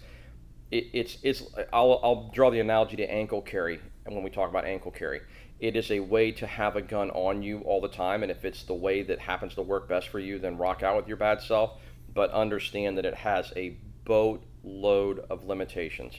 it, 0.72 0.88
it's 0.94 1.18
it's 1.22 1.44
I'll, 1.72 2.00
I'll 2.04 2.32
draw 2.34 2.50
the 2.50 2.60
analogy 2.60 2.96
to 2.98 3.12
ankle 3.12 3.42
carry 3.42 3.80
and 4.06 4.16
when 4.16 4.24
we 4.24 4.30
talk 4.30 4.50
about 4.50 4.66
ankle 4.66 4.92
carry. 4.92 5.22
It 5.60 5.76
is 5.76 5.92
a 5.92 6.00
way 6.00 6.32
to 6.32 6.48
have 6.48 6.76
a 6.76 6.82
gun 6.82 7.12
on 7.12 7.44
you 7.44 7.60
all 7.60 7.82
the 7.82 7.90
time 7.90 8.24
and 8.24 8.32
if 8.32 8.46
it's 8.46 8.64
the 8.64 8.74
way 8.74 9.04
that 9.04 9.20
happens 9.20 9.54
to 9.56 9.62
work 9.62 9.88
best 9.88 10.10
for 10.10 10.20
you 10.20 10.40
then 10.40 10.58
rock 10.58 10.82
out 10.82 10.98
with 10.98 11.08
your 11.08 11.18
bad 11.18 11.42
self. 11.42 11.80
But 12.14 12.32
understand 12.32 12.98
that 12.98 13.06
it 13.06 13.14
has 13.14 13.54
a 13.56 13.78
boatload 14.06 15.20
of 15.30 15.46
limitations. 15.46 16.16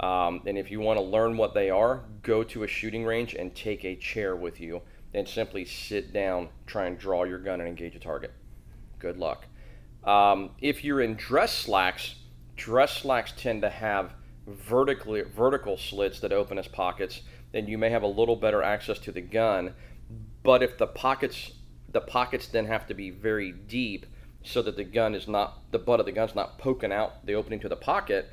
Um, 0.00 0.42
and 0.46 0.56
if 0.56 0.70
you 0.70 0.80
want 0.80 0.98
to 0.98 1.04
learn 1.04 1.36
what 1.36 1.54
they 1.54 1.70
are 1.70 2.04
go 2.22 2.44
to 2.44 2.62
a 2.62 2.68
shooting 2.68 3.04
range 3.04 3.34
and 3.34 3.54
take 3.54 3.84
a 3.84 3.96
chair 3.96 4.36
with 4.36 4.60
you 4.60 4.80
and 5.12 5.28
simply 5.28 5.64
sit 5.64 6.12
down 6.12 6.48
try 6.66 6.86
and 6.86 6.98
draw 6.98 7.24
your 7.24 7.38
gun 7.38 7.60
and 7.60 7.68
engage 7.68 7.96
a 7.96 7.98
target. 7.98 8.32
Good 9.00 9.18
luck. 9.18 9.46
Um, 10.04 10.50
if 10.60 10.84
you're 10.84 11.00
in 11.00 11.16
dress 11.16 11.52
slacks 11.52 12.14
dress 12.58 12.98
slacks 12.98 13.32
tend 13.34 13.62
to 13.62 13.70
have 13.70 14.12
vertically 14.46 15.22
vertical 15.22 15.78
slits 15.78 16.20
that 16.20 16.32
open 16.32 16.58
as 16.58 16.68
pockets, 16.68 17.22
then 17.52 17.66
you 17.66 17.78
may 17.78 17.88
have 17.88 18.02
a 18.02 18.06
little 18.06 18.36
better 18.36 18.62
access 18.62 18.98
to 18.98 19.12
the 19.12 19.22
gun. 19.22 19.72
But 20.42 20.62
if 20.62 20.76
the 20.76 20.86
pockets 20.86 21.52
the 21.90 22.00
pockets 22.02 22.48
then 22.48 22.66
have 22.66 22.86
to 22.86 22.92
be 22.92 23.08
very 23.08 23.50
deep 23.50 24.04
so 24.44 24.60
that 24.60 24.76
the 24.76 24.84
gun 24.84 25.14
is 25.14 25.26
not 25.26 25.62
the 25.70 25.78
butt 25.78 26.00
of 26.00 26.06
the 26.06 26.12
gun's 26.12 26.34
not 26.34 26.58
poking 26.58 26.92
out 26.92 27.24
the 27.24 27.34
opening 27.34 27.60
to 27.60 27.68
the 27.68 27.76
pocket. 27.76 28.28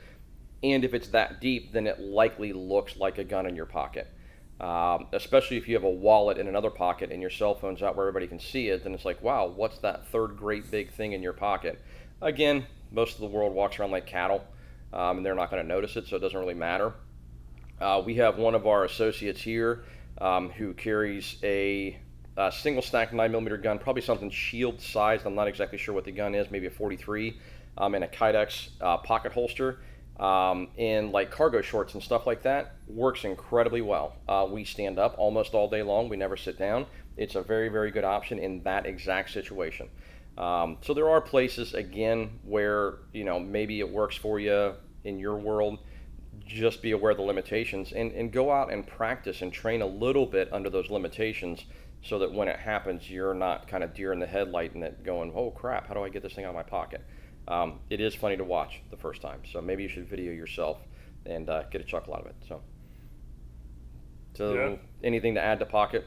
And 0.62 0.84
if 0.84 0.94
it's 0.94 1.10
that 1.10 1.40
deep, 1.40 1.72
then 1.72 1.88
it 1.88 2.00
likely 2.00 2.52
looks 2.52 2.98
like 2.98 3.18
a 3.18 3.24
gun 3.24 3.46
in 3.46 3.56
your 3.56 3.66
pocket. 3.66 4.08
Um, 4.60 5.08
especially 5.12 5.58
if 5.58 5.68
you 5.68 5.76
have 5.76 5.84
a 5.84 5.90
wallet 5.90 6.38
in 6.38 6.48
another 6.48 6.70
pocket 6.70 7.12
and 7.12 7.22
your 7.22 7.30
cell 7.30 7.56
phone's 7.56 7.82
out 7.82 7.96
where 7.96 8.08
everybody 8.08 8.28
can 8.28 8.40
see 8.40 8.70
it, 8.70 8.84
then 8.84 8.94
it's 8.94 9.06
like, 9.06 9.22
wow, 9.22 9.48
what's 9.48 9.80
that 9.80 10.08
third 10.08 10.38
great 10.38 10.70
big 10.72 10.92
thing 10.92 11.14
in 11.14 11.22
your 11.22 11.34
pocket? 11.34 11.82
Again, 12.22 12.66
most 12.91 13.15
of 13.15 13.21
the 13.21 13.28
world 13.28 13.54
walks 13.54 13.80
around 13.80 13.91
like 13.91 14.06
cattle, 14.06 14.43
um, 14.93 15.17
and 15.17 15.26
they're 15.26 15.36
not 15.36 15.50
going 15.50 15.62
to 15.62 15.67
notice 15.67 15.95
it, 15.95 16.08
so 16.08 16.15
it 16.15 16.19
doesn't 16.19 16.39
really 16.39 16.54
matter. 16.54 16.93
Uh, 17.80 18.02
we 18.06 18.15
have 18.15 18.38
one 18.38 18.56
of 18.56 18.67
our 18.67 18.86
associates 18.86 19.41
here 19.41 19.84
um, 20.19 20.50
who 20.50 20.74
carries 20.74 21.38
a, 21.43 22.00
a, 22.38 22.52
single 22.52 22.82
stack 22.82 23.12
9mm 23.12 23.62
gun, 23.62 23.80
probably 23.80 24.02
something 24.02 24.30
shield 24.30 24.80
sized. 24.80 25.26
I'm 25.26 25.36
not 25.36 25.48
exactly 25.48 25.78
sure 25.78 25.93
what 25.93 26.06
the 26.06 26.12
gun 26.12 26.36
is, 26.36 26.50
maybe 26.50 26.67
a 26.67 26.71
43, 26.71 27.38
um, 27.78 27.95
a 27.95 28.08
Kydex 28.08 28.69
uh, 28.80 28.98
pocket 28.98 29.34
holster. 29.34 29.80
Um, 30.17 30.69
in 30.78 31.12
like 31.12 31.30
cargo 31.30 31.62
shorts 31.62 31.93
and 31.93 32.02
stuff 32.02 32.26
like 32.26 32.43
that 32.43 32.76
works 32.88 33.26
incredibly 33.26 33.82
well. 33.82 34.15
Uh, 34.30 34.48
we 34.50 34.63
stand 34.63 34.98
up 34.98 35.15
almost 35.17 35.54
all 35.54 35.69
day 35.69 35.84
long. 35.84 36.08
We 36.08 36.15
never 36.15 36.38
sit 36.38 36.58
down. 36.58 36.86
It's 37.17 37.36
a 37.36 37.41
very, 37.41 37.67
very 37.67 37.91
good 37.91 38.06
option 38.06 38.39
in 38.39 38.63
that 38.63 38.86
exact 38.86 39.32
situation. 39.32 39.89
Um, 40.38 40.78
so 40.82 40.93
there 40.93 41.10
are 41.10 41.21
places 41.21 41.74
again 41.74 42.39
where 42.43 42.95
you 43.13 43.24
know 43.24 43.39
maybe 43.39 43.80
it 43.80 43.89
works 43.89 44.15
for 44.15 44.39
you 44.39 44.74
in 45.04 45.19
your 45.19 45.38
world. 45.38 45.80
Just 46.45 46.82
be 46.82 46.91
aware 46.91 47.12
of 47.12 47.17
the 47.17 47.24
limitations 47.24 47.91
and, 47.93 48.12
and 48.12 48.32
go 48.32 48.52
out 48.52 48.71
and 48.71 48.86
practice 48.86 49.41
and 49.41 49.52
train 49.52 49.82
a 49.82 49.86
little 49.86 50.26
bit 50.26 50.52
under 50.52 50.69
those 50.69 50.89
limitations 50.89 51.63
so 52.04 52.19
that 52.19 52.32
when 52.32 52.48
it 52.48 52.60
happens, 52.60 53.10
you're 53.10 53.34
not 53.34 53.67
kind 53.67 53.84
of 53.84 53.93
deer 53.93 54.13
in 54.13 54.19
the 54.19 54.28
headlight 54.28 54.76
and 54.76 54.84
it 54.84 55.04
going, 55.04 55.32
oh 55.36 55.50
crap, 55.50 55.88
how 55.88 55.93
do 55.93 56.04
I 56.04 56.10
get 56.10 56.21
this 56.21 56.34
thing 56.34 56.45
out 56.45 56.50
of 56.50 56.56
my 56.56 56.63
pocket? 56.63 57.02
Um, 57.48 57.80
it 57.89 58.00
is 58.00 58.13
funny 58.13 58.38
to 58.38 58.43
watch 58.43 58.82
the 58.91 58.98
first 58.98 59.21
time, 59.21 59.41
so 59.52 59.62
maybe 59.62 59.84
you 59.84 59.89
should 59.89 60.08
video 60.08 60.32
yourself 60.32 60.78
and 61.26 61.50
uh, 61.50 61.63
get 61.71 61.82
a 61.82 61.84
chuckle 61.84 62.13
out 62.13 62.21
of 62.21 62.28
it. 62.28 62.36
So, 62.48 62.62
so 64.36 64.54
yeah. 64.54 64.76
anything 65.04 65.36
to 65.36 65.41
add 65.41 65.60
to 65.60 65.65
pocket? 65.65 66.06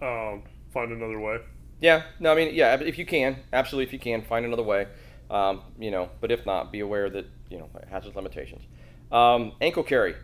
Um, 0.00 0.44
find 0.72 0.92
another 0.92 1.20
way. 1.20 1.38
Yeah, 1.80 2.04
no, 2.18 2.32
I 2.32 2.34
mean, 2.34 2.54
yeah, 2.54 2.74
if 2.80 2.98
you 2.98 3.06
can, 3.06 3.36
absolutely, 3.52 3.86
if 3.86 3.92
you 3.92 3.98
can, 3.98 4.22
find 4.22 4.44
another 4.46 4.62
way. 4.62 4.86
Um, 5.30 5.62
you 5.78 5.90
know, 5.90 6.10
but 6.20 6.30
if 6.30 6.46
not, 6.46 6.70
be 6.72 6.80
aware 6.80 7.10
that 7.10 7.26
you 7.50 7.58
know 7.58 7.68
it 7.76 7.88
has 7.88 8.06
its 8.06 8.16
limitations. 8.16 8.62
Um, 9.10 9.52
ankle 9.60 9.82
carry. 9.82 10.14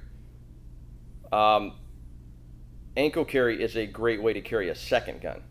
Um, 1.32 1.74
ankle 2.96 3.24
carry 3.24 3.62
is 3.62 3.76
a 3.76 3.86
great 3.86 4.22
way 4.22 4.32
to 4.32 4.40
carry 4.40 4.68
a 4.68 4.74
second 4.74 5.20
gun. 5.20 5.42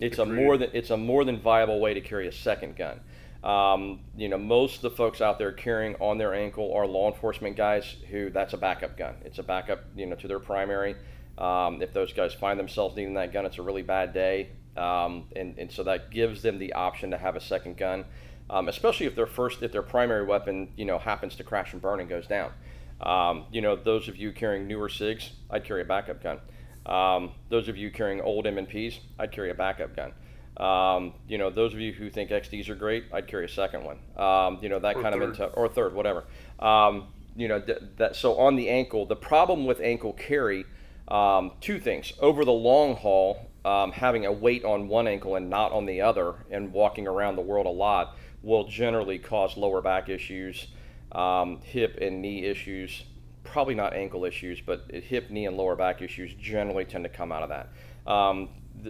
It's 0.00 0.18
Agreed. 0.18 0.20
a 0.20 0.26
more 0.26 0.56
than 0.58 0.70
it's 0.72 0.90
a 0.90 0.96
more 0.96 1.24
than 1.24 1.40
viable 1.40 1.80
way 1.80 1.94
to 1.94 2.00
carry 2.00 2.26
a 2.28 2.32
second 2.32 2.76
gun. 2.76 3.00
Um, 3.42 4.00
you 4.16 4.28
know, 4.28 4.38
most 4.38 4.76
of 4.76 4.82
the 4.82 4.90
folks 4.90 5.20
out 5.20 5.38
there 5.38 5.52
carrying 5.52 5.96
on 5.96 6.18
their 6.18 6.34
ankle 6.34 6.72
are 6.74 6.86
law 6.86 7.12
enforcement 7.12 7.56
guys 7.56 7.96
who 8.10 8.30
that's 8.30 8.54
a 8.54 8.56
backup 8.56 8.96
gun. 8.96 9.16
It's 9.24 9.38
a 9.38 9.42
backup, 9.42 9.84
you 9.94 10.06
know, 10.06 10.16
to 10.16 10.28
their 10.28 10.40
primary. 10.40 10.96
Um, 11.38 11.82
if 11.82 11.92
those 11.92 12.12
guys 12.12 12.32
find 12.32 12.58
themselves 12.58 12.96
needing 12.96 13.14
that 13.14 13.32
gun, 13.32 13.44
it's 13.46 13.58
a 13.58 13.62
really 13.62 13.82
bad 13.82 14.12
day, 14.14 14.50
um, 14.76 15.26
and, 15.34 15.58
and 15.58 15.70
so 15.70 15.82
that 15.84 16.10
gives 16.10 16.42
them 16.42 16.58
the 16.58 16.72
option 16.74 17.10
to 17.10 17.18
have 17.18 17.36
a 17.36 17.40
second 17.40 17.76
gun, 17.76 18.04
um, 18.50 18.68
especially 18.68 19.06
if 19.06 19.16
their 19.16 19.26
first, 19.26 19.62
if 19.62 19.72
their 19.72 19.82
primary 19.82 20.24
weapon, 20.24 20.72
you 20.76 20.84
know, 20.84 20.98
happens 20.98 21.34
to 21.36 21.44
crash 21.44 21.72
and 21.72 21.82
burn 21.82 22.00
and 22.00 22.08
goes 22.08 22.26
down. 22.26 22.52
Um, 23.00 23.44
you 23.50 23.60
know, 23.60 23.76
those 23.76 24.08
of 24.08 24.16
you 24.16 24.32
carrying 24.32 24.68
newer 24.68 24.88
SIGs, 24.88 25.30
I'd 25.50 25.64
carry 25.64 25.82
a 25.82 25.84
backup 25.84 26.22
gun. 26.22 26.38
Um, 26.86 27.32
those 27.48 27.68
of 27.68 27.76
you 27.76 27.90
carrying 27.90 28.20
old 28.20 28.46
M&Ps, 28.46 29.00
I'd 29.18 29.32
carry 29.32 29.50
a 29.50 29.54
backup 29.54 29.96
gun. 29.96 30.12
Um, 30.56 31.14
you 31.26 31.38
know, 31.38 31.50
those 31.50 31.74
of 31.74 31.80
you 31.80 31.92
who 31.92 32.10
think 32.10 32.30
XDs 32.30 32.68
are 32.68 32.74
great, 32.74 33.04
I'd 33.12 33.26
carry 33.26 33.44
a 33.44 33.48
second 33.48 33.84
one. 33.84 33.98
Um, 34.16 34.58
you 34.62 34.68
know, 34.68 34.78
that 34.78 34.96
or 34.96 35.02
kind 35.02 35.14
third. 35.14 35.22
of 35.22 35.36
intel, 35.36 35.56
or 35.56 35.68
third, 35.68 35.94
whatever. 35.94 36.24
Um, 36.60 37.08
you 37.34 37.48
know, 37.48 37.60
th- 37.60 37.82
that 37.96 38.14
so 38.14 38.36
on 38.38 38.54
the 38.54 38.68
ankle, 38.68 39.06
the 39.06 39.16
problem 39.16 39.66
with 39.66 39.80
ankle 39.80 40.12
carry, 40.12 40.64
um, 41.08 41.52
two 41.60 41.78
things. 41.78 42.12
Over 42.20 42.44
the 42.44 42.52
long 42.52 42.96
haul, 42.96 43.50
um, 43.64 43.92
having 43.92 44.26
a 44.26 44.32
weight 44.32 44.64
on 44.64 44.88
one 44.88 45.06
ankle 45.06 45.36
and 45.36 45.48
not 45.48 45.72
on 45.72 45.86
the 45.86 46.00
other, 46.00 46.34
and 46.50 46.72
walking 46.72 47.06
around 47.06 47.36
the 47.36 47.42
world 47.42 47.66
a 47.66 47.70
lot, 47.70 48.16
will 48.42 48.68
generally 48.68 49.18
cause 49.18 49.56
lower 49.56 49.80
back 49.80 50.08
issues, 50.08 50.68
um, 51.12 51.60
hip 51.62 51.98
and 52.00 52.20
knee 52.20 52.44
issues. 52.44 53.04
Probably 53.42 53.74
not 53.74 53.94
ankle 53.94 54.24
issues, 54.24 54.60
but 54.60 54.90
hip, 54.90 55.30
knee, 55.30 55.46
and 55.46 55.56
lower 55.56 55.76
back 55.76 56.02
issues 56.02 56.34
generally 56.34 56.84
tend 56.84 57.04
to 57.04 57.10
come 57.10 57.30
out 57.32 57.42
of 57.42 57.48
that 57.50 57.68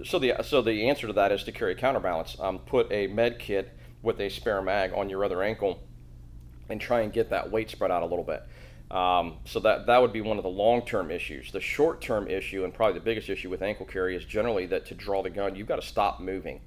so 0.03 0.18
the 0.18 0.35
so 0.42 0.62
the 0.62 0.88
answer 0.88 1.07
to 1.07 1.12
that 1.12 1.31
is 1.31 1.44
to 1.44 1.53
carry 1.53 1.72
a 1.72 1.74
counterbalance. 1.74 2.37
Um, 2.40 2.59
put 2.59 2.90
a 2.90 3.07
med 3.07 3.38
kit 3.38 3.77
with 4.03 4.20
a 4.20 4.29
spare 4.29 4.62
mag 4.62 4.92
on 4.94 5.09
your 5.09 5.24
other 5.24 5.42
ankle, 5.42 5.83
and 6.68 6.81
try 6.81 7.00
and 7.03 7.12
get 7.12 7.31
that 7.31 7.50
weight 7.50 7.70
spread 7.70 7.90
out 7.90 8.03
a 8.03 8.07
little 8.07 8.24
bit. 8.24 8.42
Um, 8.94 9.38
so 9.44 9.59
that 9.61 9.87
that 9.87 10.00
would 10.00 10.12
be 10.12 10.20
one 10.20 10.37
of 10.37 10.44
the 10.44 10.50
long-term 10.50 11.11
issues. 11.11 11.50
The 11.50 11.61
short-term 11.61 12.28
issue, 12.28 12.62
and 12.62 12.72
probably 12.72 12.94
the 12.94 13.04
biggest 13.04 13.28
issue 13.28 13.50
with 13.50 13.61
ankle 13.61 13.87
carry, 13.87 14.14
is 14.14 14.24
generally 14.24 14.66
that 14.66 14.87
to 14.87 14.94
draw 14.94 15.20
the 15.20 15.30
gun, 15.30 15.57
you've 15.57 15.66
got 15.66 15.80
to 15.80 15.87
stop 15.87 16.20
moving. 16.20 16.61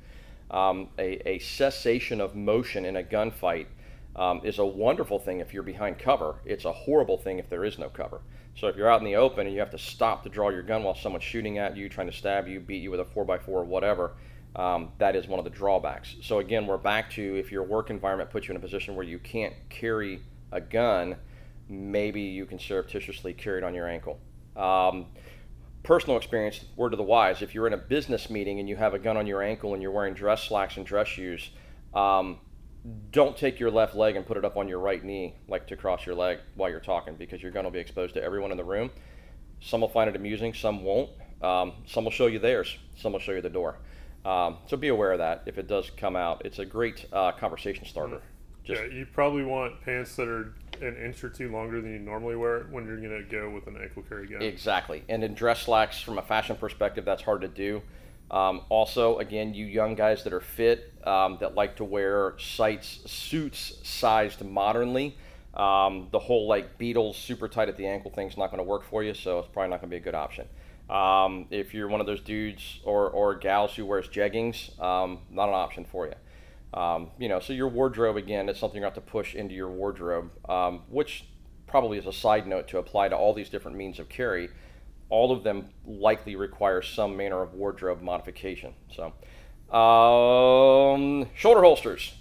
Um, 0.51 0.89
a, 0.99 1.27
a 1.27 1.39
cessation 1.39 2.19
of 2.19 2.35
motion 2.35 2.83
in 2.83 2.97
a 2.97 3.03
gunfight 3.03 3.67
um, 4.17 4.41
is 4.43 4.59
a 4.59 4.65
wonderful 4.65 5.19
thing 5.19 5.39
if 5.39 5.53
you're 5.53 5.63
behind 5.63 5.99
cover. 5.99 6.35
It's 6.43 6.65
a 6.65 6.71
horrible 6.71 7.17
thing 7.17 7.39
if 7.39 7.49
there 7.49 7.63
is 7.63 7.79
no 7.79 7.87
cover. 7.87 8.19
So 8.57 8.67
if 8.67 8.75
you're 8.75 8.89
out 8.89 8.99
in 8.99 9.05
the 9.05 9.15
open 9.15 9.45
and 9.45 9.53
you 9.53 9.59
have 9.59 9.71
to 9.71 9.77
stop 9.77 10.23
to 10.23 10.29
draw 10.29 10.49
your 10.49 10.63
gun 10.63 10.83
while 10.83 10.95
someone's 10.95 11.23
shooting 11.23 11.59
at 11.59 11.77
you, 11.77 11.87
trying 11.87 12.07
to 12.07 12.13
stab 12.13 12.47
you, 12.47 12.59
beat 12.59 12.81
you 12.81 12.91
with 12.91 12.99
a 12.99 13.05
4x4 13.05 13.47
or 13.47 13.63
whatever, 13.63 14.13
um, 14.55 14.91
that 14.97 15.15
is 15.15 15.27
one 15.27 15.39
of 15.39 15.45
the 15.45 15.51
drawbacks. 15.51 16.15
So 16.23 16.39
again, 16.39 16.65
we're 16.65 16.77
back 16.77 17.11
to 17.11 17.21
if 17.37 17.51
your 17.51 17.63
work 17.63 17.89
environment 17.89 18.31
puts 18.31 18.47
you 18.47 18.51
in 18.51 18.57
a 18.57 18.59
position 18.59 18.95
where 18.95 19.05
you 19.05 19.19
can't 19.19 19.53
carry 19.69 20.21
a 20.51 20.59
gun, 20.59 21.17
maybe 21.69 22.21
you 22.21 22.45
can 22.45 22.59
surreptitiously 22.59 23.33
carry 23.33 23.59
it 23.59 23.63
on 23.63 23.73
your 23.73 23.87
ankle. 23.87 24.19
Um, 24.55 25.07
personal 25.83 26.17
experience, 26.17 26.65
word 26.75 26.89
to 26.89 26.97
the 26.97 27.03
wise, 27.03 27.41
if 27.41 27.53
you're 27.53 27.67
in 27.67 27.73
a 27.73 27.77
business 27.77 28.29
meeting 28.29 28.59
and 28.59 28.67
you 28.67 28.75
have 28.75 28.93
a 28.93 28.99
gun 28.99 29.17
on 29.17 29.27
your 29.27 29.41
ankle 29.41 29.73
and 29.73 29.81
you're 29.81 29.91
wearing 29.91 30.13
dress 30.13 30.43
slacks 30.43 30.77
and 30.77 30.85
dress 30.85 31.07
shoes, 31.07 31.49
um, 31.93 32.39
don't 33.11 33.35
take 33.35 33.59
your 33.59 33.71
left 33.71 33.95
leg 33.95 34.15
and 34.15 34.25
put 34.25 34.37
it 34.37 34.45
up 34.45 34.55
on 34.57 34.67
your 34.67 34.79
right 34.79 35.03
knee, 35.03 35.35
like 35.47 35.67
to 35.67 35.75
cross 35.75 36.05
your 36.05 36.15
leg 36.15 36.39
while 36.55 36.69
you're 36.69 36.79
talking, 36.79 37.15
because 37.15 37.41
you're 37.41 37.51
going 37.51 37.65
to 37.65 37.71
be 37.71 37.79
exposed 37.79 38.13
to 38.13 38.23
everyone 38.23 38.51
in 38.51 38.57
the 38.57 38.63
room. 38.63 38.89
Some 39.59 39.81
will 39.81 39.89
find 39.89 40.09
it 40.09 40.15
amusing, 40.15 40.53
some 40.53 40.83
won't. 40.83 41.09
Um, 41.41 41.73
some 41.85 42.03
will 42.03 42.11
show 42.11 42.27
you 42.27 42.39
theirs, 42.39 42.77
some 42.95 43.13
will 43.13 43.19
show 43.19 43.33
you 43.33 43.41
the 43.41 43.49
door. 43.49 43.77
Um, 44.25 44.57
so 44.67 44.75
be 44.75 44.87
aware 44.89 45.11
of 45.11 45.19
that 45.19 45.43
if 45.45 45.57
it 45.57 45.67
does 45.67 45.89
come 45.89 46.15
out. 46.15 46.45
It's 46.45 46.59
a 46.59 46.65
great 46.65 47.05
uh, 47.13 47.31
conversation 47.33 47.85
starter. 47.85 48.21
Just, 48.63 48.81
yeah, 48.81 48.87
you 48.89 49.05
probably 49.05 49.43
want 49.43 49.81
pants 49.81 50.15
that 50.17 50.27
are 50.27 50.53
an 50.81 50.97
inch 50.97 51.23
or 51.23 51.29
two 51.29 51.51
longer 51.51 51.81
than 51.81 51.91
you 51.91 51.99
normally 51.99 52.35
wear 52.35 52.57
it 52.57 52.69
when 52.69 52.85
you're 52.85 52.97
going 52.97 53.09
to 53.09 53.23
go 53.23 53.49
with 53.49 53.67
an 53.67 53.77
ankle 53.81 54.03
carry 54.03 54.27
gun. 54.27 54.41
Exactly. 54.41 55.03
And 55.09 55.23
in 55.23 55.33
dress 55.33 55.61
slacks, 55.61 56.01
from 56.01 56.17
a 56.17 56.21
fashion 56.21 56.55
perspective, 56.55 57.05
that's 57.05 57.23
hard 57.23 57.41
to 57.41 57.47
do. 57.47 57.81
Um, 58.29 58.61
also, 58.69 59.19
again, 59.19 59.53
you 59.53 59.65
young 59.65 59.95
guys 59.95 60.23
that 60.23 60.33
are 60.33 60.41
fit, 60.41 60.93
um, 61.05 61.37
that 61.39 61.55
like 61.55 61.77
to 61.77 61.85
wear 61.85 62.33
sights, 62.37 62.99
suits 63.05 63.79
sized 63.83 64.43
modernly, 64.43 65.17
um, 65.53 66.07
the 66.11 66.19
whole 66.19 66.47
like 66.47 66.77
Beatles 66.77 67.15
super 67.15 67.47
tight 67.47 67.69
at 67.69 67.77
the 67.77 67.87
ankle 67.87 68.11
thing 68.11 68.27
is 68.27 68.37
not 68.37 68.51
going 68.51 68.59
to 68.59 68.69
work 68.69 68.83
for 68.83 69.03
you, 69.03 69.13
so 69.13 69.39
it's 69.39 69.47
probably 69.47 69.69
not 69.69 69.81
going 69.81 69.89
to 69.89 69.95
be 69.95 69.97
a 69.97 70.03
good 70.03 70.15
option. 70.15 70.47
Um, 70.89 71.47
if 71.49 71.73
you're 71.73 71.87
one 71.87 71.99
of 71.99 72.07
those 72.07 72.21
dudes 72.21 72.79
or, 72.83 73.09
or 73.09 73.35
gals 73.35 73.75
who 73.75 73.85
wears 73.85 74.07
jeggings, 74.07 74.79
um, 74.81 75.19
not 75.31 75.49
an 75.49 75.55
option 75.55 75.85
for 75.85 76.05
you. 76.05 76.13
Um, 76.73 77.11
you 77.17 77.29
know, 77.29 77.39
so 77.39 77.53
your 77.53 77.69
wardrobe 77.69 78.17
again 78.17 78.49
is 78.49 78.57
something 78.57 78.79
you 78.79 78.83
have 78.83 78.93
to 78.95 79.01
push 79.01 79.35
into 79.35 79.55
your 79.55 79.69
wardrobe, 79.69 80.31
which 80.89 81.25
probably 81.65 81.97
is 81.97 82.05
a 82.05 82.13
side 82.13 82.47
note 82.47 82.67
to 82.69 82.77
apply 82.77 83.09
to 83.09 83.15
all 83.15 83.33
these 83.33 83.49
different 83.49 83.77
means 83.77 83.99
of 83.99 84.09
carry 84.09 84.49
all 85.09 85.31
of 85.31 85.43
them 85.43 85.69
likely 85.85 86.35
require 86.35 86.81
some 86.81 87.15
manner 87.15 87.41
of 87.41 87.53
wardrobe 87.53 88.01
modification. 88.01 88.73
So, 88.93 89.13
um, 89.75 91.29
shoulder 91.35 91.61
holsters. 91.61 92.13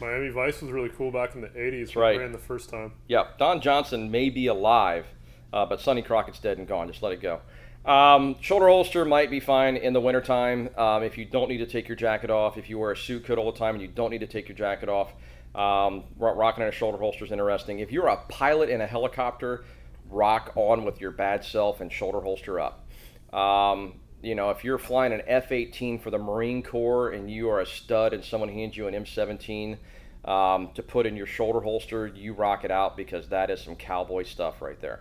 Miami 0.00 0.28
Vice 0.30 0.60
was 0.60 0.70
really 0.70 0.90
cool 0.90 1.10
back 1.10 1.34
in 1.34 1.40
the 1.40 1.48
80s 1.48 1.96
right. 1.96 2.18
ran 2.18 2.32
the 2.32 2.38
first 2.38 2.68
time. 2.68 2.92
Yeah, 3.08 3.28
Don 3.38 3.60
Johnson 3.60 4.10
may 4.10 4.28
be 4.28 4.48
alive, 4.48 5.06
uh, 5.52 5.64
but 5.66 5.80
Sonny 5.80 6.02
Crockett's 6.02 6.40
dead 6.40 6.58
and 6.58 6.66
gone. 6.66 6.88
Just 6.88 7.02
let 7.02 7.12
it 7.12 7.22
go. 7.22 7.40
Um, 7.84 8.36
shoulder 8.40 8.68
holster 8.68 9.04
might 9.04 9.30
be 9.30 9.40
fine 9.40 9.76
in 9.76 9.92
the 9.92 10.00
wintertime 10.00 10.70
um, 10.78 11.02
if 11.02 11.18
you 11.18 11.26
don't 11.26 11.48
need 11.48 11.58
to 11.58 11.66
take 11.66 11.86
your 11.86 11.96
jacket 11.96 12.30
off. 12.30 12.56
If 12.56 12.70
you 12.70 12.78
wear 12.78 12.92
a 12.92 12.96
suit 12.96 13.24
coat 13.26 13.38
all 13.38 13.52
the 13.52 13.58
time 13.58 13.74
and 13.74 13.82
you 13.82 13.88
don't 13.88 14.10
need 14.10 14.20
to 14.20 14.26
take 14.26 14.48
your 14.48 14.56
jacket 14.56 14.88
off, 14.88 15.12
um, 15.54 16.04
rocking 16.18 16.64
a 16.64 16.72
shoulder 16.72 16.98
holster 16.98 17.24
is 17.24 17.32
interesting. 17.32 17.80
If 17.80 17.92
you're 17.92 18.08
a 18.08 18.16
pilot 18.28 18.70
in 18.70 18.80
a 18.80 18.86
helicopter, 18.86 19.64
rock 20.08 20.52
on 20.56 20.84
with 20.84 21.00
your 21.00 21.10
bad 21.10 21.44
self 21.44 21.80
and 21.80 21.92
shoulder 21.92 22.20
holster 22.20 22.58
up. 22.58 22.86
Um, 23.32 24.00
you 24.22 24.34
know, 24.34 24.48
if 24.50 24.64
you're 24.64 24.78
flying 24.78 25.12
an 25.12 25.22
F 25.26 25.52
18 25.52 25.98
for 25.98 26.10
the 26.10 26.18
Marine 26.18 26.62
Corps 26.62 27.10
and 27.10 27.30
you 27.30 27.50
are 27.50 27.60
a 27.60 27.66
stud 27.66 28.14
and 28.14 28.24
someone 28.24 28.48
hands 28.48 28.76
you 28.76 28.88
an 28.88 28.94
M17 28.94 29.76
um, 30.24 30.70
to 30.74 30.82
put 30.82 31.04
in 31.04 31.16
your 31.16 31.26
shoulder 31.26 31.60
holster, 31.60 32.06
you 32.06 32.32
rock 32.32 32.64
it 32.64 32.70
out 32.70 32.96
because 32.96 33.28
that 33.28 33.50
is 33.50 33.60
some 33.60 33.76
cowboy 33.76 34.22
stuff 34.22 34.62
right 34.62 34.80
there. 34.80 35.00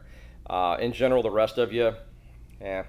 Uh, 0.50 0.76
in 0.82 0.91
general, 0.91 1.24
the 1.24 1.32
rest 1.32 1.58
of 1.58 1.72
you, 1.72 1.93
yeah. 2.63 2.84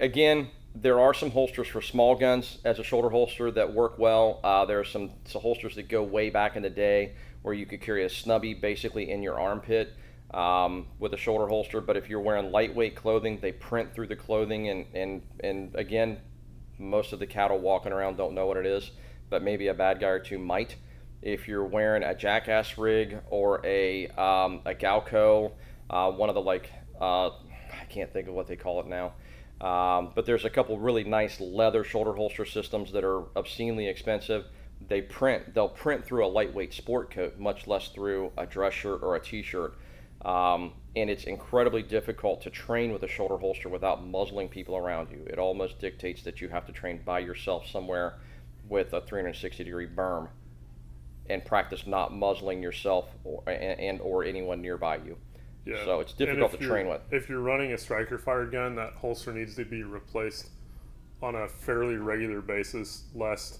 Again, 0.00 0.48
there 0.74 1.00
are 1.00 1.14
some 1.14 1.30
holsters 1.30 1.68
for 1.68 1.80
small 1.80 2.14
guns 2.14 2.58
as 2.64 2.78
a 2.78 2.84
shoulder 2.84 3.10
holster 3.10 3.50
that 3.50 3.72
work 3.72 3.98
well. 3.98 4.40
Uh, 4.44 4.64
there 4.64 4.78
are 4.78 4.84
some, 4.84 5.10
some 5.24 5.40
holsters 5.40 5.74
that 5.76 5.88
go 5.88 6.02
way 6.02 6.30
back 6.30 6.56
in 6.56 6.62
the 6.62 6.70
day 6.70 7.14
where 7.42 7.54
you 7.54 7.64
could 7.66 7.80
carry 7.80 8.04
a 8.04 8.08
snubby 8.08 8.54
basically 8.54 9.10
in 9.10 9.22
your 9.22 9.38
armpit 9.40 9.94
um, 10.34 10.86
with 10.98 11.14
a 11.14 11.16
shoulder 11.16 11.46
holster. 11.46 11.80
But 11.80 11.96
if 11.96 12.08
you're 12.08 12.20
wearing 12.20 12.50
lightweight 12.50 12.96
clothing, 12.96 13.38
they 13.40 13.52
print 13.52 13.94
through 13.94 14.08
the 14.08 14.16
clothing, 14.16 14.68
and 14.68 14.86
and 14.94 15.22
and 15.40 15.74
again, 15.74 16.18
most 16.78 17.12
of 17.12 17.18
the 17.18 17.26
cattle 17.26 17.58
walking 17.58 17.92
around 17.92 18.16
don't 18.16 18.34
know 18.34 18.46
what 18.46 18.56
it 18.56 18.66
is, 18.66 18.90
but 19.30 19.42
maybe 19.42 19.68
a 19.68 19.74
bad 19.74 20.00
guy 20.00 20.08
or 20.08 20.18
two 20.18 20.38
might. 20.38 20.76
If 21.22 21.48
you're 21.48 21.64
wearing 21.64 22.02
a 22.02 22.14
jackass 22.14 22.76
rig 22.76 23.18
or 23.30 23.64
a 23.64 24.08
um, 24.08 24.60
a 24.66 24.74
Galco, 24.74 25.52
uh, 25.88 26.10
one 26.10 26.28
of 26.28 26.34
the 26.34 26.42
like 26.42 26.70
uh, 27.00 27.30
can't 27.88 28.12
think 28.12 28.28
of 28.28 28.34
what 28.34 28.46
they 28.46 28.56
call 28.56 28.80
it 28.80 28.86
now. 28.86 29.12
Um, 29.60 30.12
but 30.14 30.26
there's 30.26 30.44
a 30.44 30.50
couple 30.50 30.78
really 30.78 31.04
nice 31.04 31.40
leather 31.40 31.82
shoulder 31.82 32.12
holster 32.12 32.44
systems 32.44 32.92
that 32.92 33.04
are 33.04 33.24
obscenely 33.36 33.88
expensive. 33.88 34.46
They 34.88 35.00
print, 35.00 35.54
they'll 35.54 35.68
print 35.68 36.04
through 36.04 36.26
a 36.26 36.28
lightweight 36.28 36.74
sport 36.74 37.10
coat, 37.10 37.38
much 37.38 37.66
less 37.66 37.88
through 37.88 38.32
a 38.36 38.44
dress 38.44 38.74
shirt 38.74 39.02
or 39.02 39.16
a 39.16 39.20
t-shirt. 39.20 39.74
Um, 40.24 40.72
and 40.94 41.08
it's 41.08 41.24
incredibly 41.24 41.82
difficult 41.82 42.42
to 42.42 42.50
train 42.50 42.92
with 42.92 43.02
a 43.02 43.08
shoulder 43.08 43.36
holster 43.36 43.68
without 43.68 44.06
muzzling 44.06 44.48
people 44.48 44.76
around 44.76 45.10
you. 45.10 45.24
It 45.26 45.38
almost 45.38 45.78
dictates 45.78 46.22
that 46.24 46.40
you 46.40 46.48
have 46.48 46.66
to 46.66 46.72
train 46.72 47.00
by 47.04 47.20
yourself 47.20 47.66
somewhere 47.66 48.18
with 48.68 48.92
a 48.92 49.00
360 49.00 49.64
degree 49.64 49.86
berm 49.86 50.28
and 51.28 51.44
practice 51.44 51.86
not 51.86 52.14
muzzling 52.14 52.62
yourself 52.62 53.08
or, 53.24 53.42
and, 53.46 53.80
and 53.80 54.00
or 54.00 54.24
anyone 54.24 54.60
nearby 54.60 54.96
you. 54.96 55.16
Yeah. 55.66 55.84
So 55.84 56.00
it's 56.00 56.12
difficult 56.12 56.52
to 56.52 56.58
train 56.58 56.88
with. 56.88 57.02
If 57.10 57.28
you're 57.28 57.40
running 57.40 57.72
a 57.72 57.78
striker 57.78 58.18
fired 58.18 58.52
gun, 58.52 58.76
that 58.76 58.92
holster 58.94 59.32
needs 59.32 59.56
to 59.56 59.64
be 59.64 59.82
replaced 59.82 60.50
on 61.20 61.34
a 61.34 61.48
fairly 61.48 61.96
regular 61.96 62.40
basis, 62.40 63.04
lest 63.14 63.58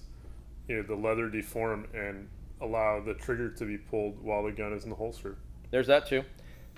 you 0.67 0.77
know 0.77 0.83
the 0.83 0.95
leather 0.95 1.29
deform 1.29 1.87
and 1.93 2.27
allow 2.61 2.99
the 3.01 3.13
trigger 3.13 3.49
to 3.49 3.65
be 3.65 3.77
pulled 3.77 4.21
while 4.23 4.43
the 4.43 4.51
gun 4.51 4.73
is 4.73 4.83
in 4.83 4.89
the 4.89 4.95
holster. 4.95 5.37
There's 5.69 5.87
that 5.87 6.07
too. 6.07 6.23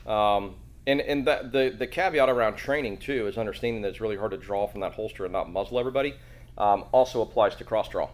Um, 0.09 0.55
And 0.87 1.01
and 1.01 1.27
that 1.27 1.51
the 1.51 1.75
the 1.77 1.85
caveat 1.87 2.29
around 2.29 2.55
training 2.55 2.97
too 2.97 3.27
is 3.27 3.37
understanding 3.37 3.81
that 3.83 3.89
it's 3.89 4.01
really 4.01 4.17
hard 4.17 4.31
to 4.31 4.37
draw 4.37 4.65
from 4.67 4.81
that 4.81 4.93
holster 4.93 5.25
and 5.25 5.31
not 5.31 5.49
muzzle 5.49 5.77
everybody. 5.79 6.15
Um, 6.57 6.85
also 6.91 7.21
applies 7.21 7.55
to 7.57 7.63
cross 7.63 7.89
draw. 7.89 8.09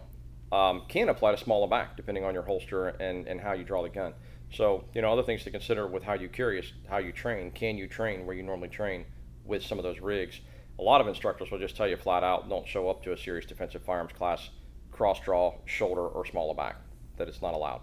Um, 0.52 0.82
can 0.88 1.08
apply 1.08 1.32
to 1.32 1.36
small 1.38 1.64
of 1.64 1.70
back 1.70 1.96
depending 1.96 2.24
on 2.24 2.34
your 2.34 2.42
holster 2.44 2.88
and, 2.88 3.26
and 3.26 3.40
how 3.40 3.52
you 3.52 3.64
draw 3.64 3.82
the 3.82 3.88
gun. 3.88 4.12
So 4.52 4.84
you 4.94 5.02
know 5.02 5.12
other 5.12 5.22
things 5.22 5.44
to 5.44 5.50
consider 5.50 5.86
with 5.86 6.02
how 6.02 6.14
you 6.14 6.28
carry 6.28 6.58
is 6.58 6.72
how 6.88 6.98
you 6.98 7.12
train. 7.12 7.50
Can 7.50 7.76
you 7.76 7.86
train 7.86 8.26
where 8.26 8.36
you 8.36 8.42
normally 8.42 8.68
train 8.68 9.04
with 9.44 9.62
some 9.62 9.78
of 9.78 9.84
those 9.84 10.00
rigs? 10.00 10.40
A 10.78 10.82
lot 10.82 11.00
of 11.00 11.08
instructors 11.08 11.50
will 11.50 11.58
just 11.58 11.76
tell 11.76 11.88
you 11.88 11.96
flat 11.96 12.22
out, 12.22 12.48
don't 12.48 12.66
show 12.66 12.88
up 12.88 13.02
to 13.04 13.12
a 13.12 13.16
serious 13.16 13.46
defensive 13.46 13.82
firearms 13.82 14.12
class, 14.12 14.50
cross 14.92 15.20
draw, 15.20 15.54
shoulder, 15.64 16.06
or 16.06 16.26
small 16.26 16.50
of 16.50 16.56
back. 16.56 16.76
That 17.16 17.28
it's 17.28 17.40
not 17.40 17.54
allowed. 17.54 17.80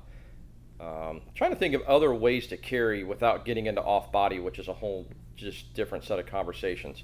Um, 0.80 1.22
trying 1.34 1.52
to 1.52 1.56
think 1.56 1.74
of 1.74 1.82
other 1.84 2.14
ways 2.14 2.48
to 2.48 2.58
carry 2.58 3.04
without 3.04 3.46
getting 3.46 3.68
into 3.68 3.82
off 3.82 4.12
body, 4.12 4.40
which 4.40 4.60
is 4.60 4.68
a 4.68 4.74
whole 4.74 5.08
just 5.36 5.74
different 5.74 6.04
set 6.04 6.20
of 6.20 6.26
conversations. 6.26 7.04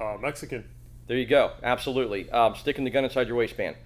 Uh, 0.00 0.16
Mexican. 0.20 0.68
There 1.06 1.16
you 1.16 1.26
go. 1.26 1.52
Absolutely. 1.62 2.30
Um, 2.30 2.54
sticking 2.54 2.84
the 2.84 2.90
gun 2.90 3.04
inside 3.04 3.28
your 3.28 3.36
waistband. 3.36 3.76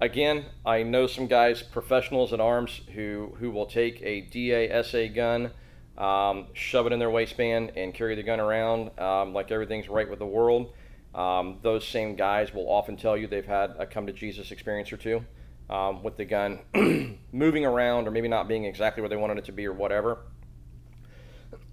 Again, 0.00 0.46
I 0.66 0.82
know 0.82 1.06
some 1.06 1.28
guys, 1.28 1.62
professionals 1.62 2.32
at 2.32 2.40
arms, 2.40 2.80
who, 2.94 3.36
who 3.38 3.50
will 3.50 3.66
take 3.66 4.00
a 4.02 4.22
DASA 4.22 5.14
gun, 5.14 5.50
um, 5.96 6.48
shove 6.54 6.86
it 6.86 6.92
in 6.92 6.98
their 6.98 7.10
waistband, 7.10 7.72
and 7.76 7.94
carry 7.94 8.14
the 8.16 8.22
gun 8.22 8.40
around 8.40 8.98
um, 8.98 9.32
like 9.32 9.50
everything's 9.52 9.88
right 9.88 10.08
with 10.08 10.18
the 10.18 10.26
world. 10.26 10.72
Um, 11.14 11.58
those 11.62 11.86
same 11.86 12.16
guys 12.16 12.52
will 12.54 12.68
often 12.68 12.96
tell 12.96 13.16
you 13.16 13.26
they've 13.26 13.44
had 13.44 13.74
a 13.78 13.86
come 13.86 14.06
to 14.06 14.12
Jesus 14.12 14.50
experience 14.50 14.92
or 14.92 14.96
two 14.96 15.24
um, 15.68 16.02
with 16.02 16.16
the 16.16 16.24
gun 16.24 16.60
moving 17.32 17.64
around 17.64 18.08
or 18.08 18.10
maybe 18.10 18.28
not 18.28 18.48
being 18.48 18.64
exactly 18.64 19.02
where 19.02 19.08
they 19.08 19.16
wanted 19.16 19.38
it 19.38 19.44
to 19.46 19.52
be 19.52 19.66
or 19.66 19.72
whatever. 19.72 20.18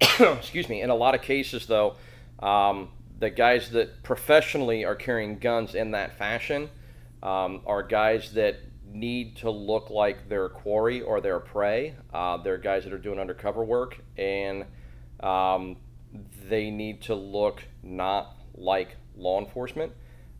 Excuse 0.00 0.68
me. 0.68 0.82
In 0.82 0.90
a 0.90 0.94
lot 0.94 1.14
of 1.14 1.22
cases, 1.22 1.66
though, 1.66 1.96
um, 2.40 2.90
the 3.18 3.30
guys 3.30 3.70
that 3.70 4.02
professionally 4.02 4.84
are 4.84 4.94
carrying 4.94 5.38
guns 5.38 5.74
in 5.74 5.90
that 5.92 6.16
fashion 6.16 6.70
um, 7.22 7.62
are 7.66 7.82
guys 7.82 8.32
that 8.32 8.56
need 8.92 9.36
to 9.36 9.50
look 9.50 9.90
like 9.90 10.28
their 10.28 10.48
quarry 10.48 11.00
or 11.00 11.20
their 11.20 11.40
prey. 11.40 11.94
Uh, 12.12 12.36
they're 12.38 12.58
guys 12.58 12.84
that 12.84 12.92
are 12.92 12.98
doing 12.98 13.18
undercover 13.18 13.62
work 13.62 13.98
and 14.16 14.64
um, 15.20 15.76
they 16.48 16.70
need 16.70 17.02
to 17.02 17.14
look 17.14 17.62
not 17.82 18.36
like 18.54 18.96
law 19.16 19.38
enforcement. 19.38 19.92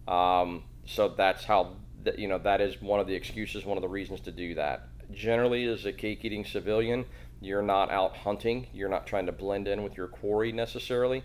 Um, 0.09 0.65
so 0.87 1.09
that's 1.09 1.45
how 1.45 1.77
that 2.03 2.19
you 2.19 2.29
know 2.29 2.39
that 2.39 2.61
is 2.61 2.81
one 2.81 2.99
of 2.99 3.07
the 3.07 3.15
excuses, 3.15 3.65
one 3.65 3.77
of 3.77 3.83
the 3.83 3.89
reasons 3.89 4.21
to 4.23 4.33
do 4.33 4.55
that. 4.55 4.89
Generally, 5.13 5.65
as 5.67 5.85
a 5.87 5.93
cake 5.93 6.25
eating 6.25 6.45
civilian, 6.45 7.05
you're 7.41 7.63
not 7.63 7.91
out 7.91 8.17
hunting. 8.17 8.67
You're 8.73 8.89
not 8.89 9.07
trying 9.07 9.27
to 9.27 9.33
blend 9.33 9.69
in 9.69 9.83
with 9.83 9.97
your 9.97 10.09
quarry 10.09 10.53
necessarily. 10.53 11.23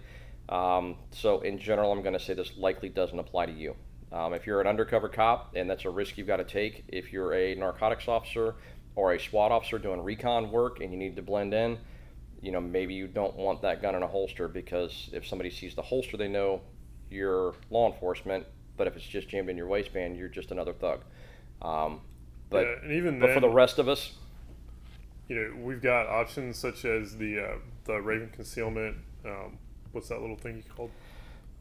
Um, 0.50 0.98
so, 1.12 1.42
in 1.42 1.58
general, 1.60 1.92
I'm 1.92 2.02
going 2.02 2.14
to 2.14 2.20
say 2.20 2.34
this 2.34 2.56
likely 2.58 2.90
doesn't 2.90 3.18
apply 3.18 3.48
to 3.48 3.52
you. 3.52 3.76
Um, 4.16 4.34
if 4.34 4.48
you're 4.48 4.62
an 4.62 4.68
undercover 4.68 5.10
cop, 5.10 5.56
and 5.56 5.70
that's 5.70 5.86
a 5.86 5.90
risk 5.90 6.18
you've 6.18 6.28
got 6.28 6.38
to 6.38 6.44
take, 6.44 6.86
if 6.88 7.12
you're 7.12 7.34
a 7.34 7.54
narcotics 7.56 8.08
officer 8.08 8.56
or 8.96 9.14
a 9.14 9.20
SWAT 9.20 9.52
officer 9.52 9.78
doing 9.78 10.02
recon 10.02 10.52
work 10.52 10.80
and 10.80 10.92
you 10.92 10.98
need 10.98 11.16
to 11.18 11.22
blend 11.22 11.54
in, 11.54 11.78
you 12.42 12.52
know, 12.52 12.62
maybe 12.62 12.94
you 12.94 13.08
don't 13.08 13.36
want 13.36 13.62
that 13.62 13.82
gun 13.82 13.94
in 13.94 14.04
a 14.04 14.08
holster 14.08 14.48
because 14.48 15.10
if 15.14 15.28
somebody 15.28 15.50
sees 15.50 15.76
the 15.76 15.82
holster, 15.82 16.16
they 16.16 16.28
know 16.28 16.62
you're 17.10 17.54
law 17.70 17.92
enforcement 17.92 18.46
but 18.78 18.88
if 18.88 18.96
it's 18.96 19.06
just 19.06 19.30
jammed 19.30 19.50
in 19.50 19.58
your 19.58 19.68
waistband, 19.68 20.18
you're 20.18 20.28
just 20.28 20.52
another 20.52 20.74
thug. 20.74 21.02
Um, 21.62 22.02
but 22.50 22.66
yeah, 22.66 22.76
and 22.84 22.92
even 22.92 23.20
but 23.20 23.28
then, 23.28 23.36
for 23.36 23.42
the 23.42 23.50
rest 23.50 23.80
of 23.80 23.88
us, 23.88 24.14
you 25.28 25.36
know, 25.36 25.64
we've 25.64 25.82
got 25.82 26.08
options 26.08 26.58
such 26.58 26.86
as 26.86 27.18
the 27.18 27.40
uh, 27.40 27.56
the 27.86 28.02
Raven 28.02 28.30
concealment. 28.34 28.98
Um, 29.26 29.58
what's 29.92 30.10
that 30.10 30.22
little 30.22 30.36
thing 30.36 30.58
you 30.58 30.64
called? 30.76 30.92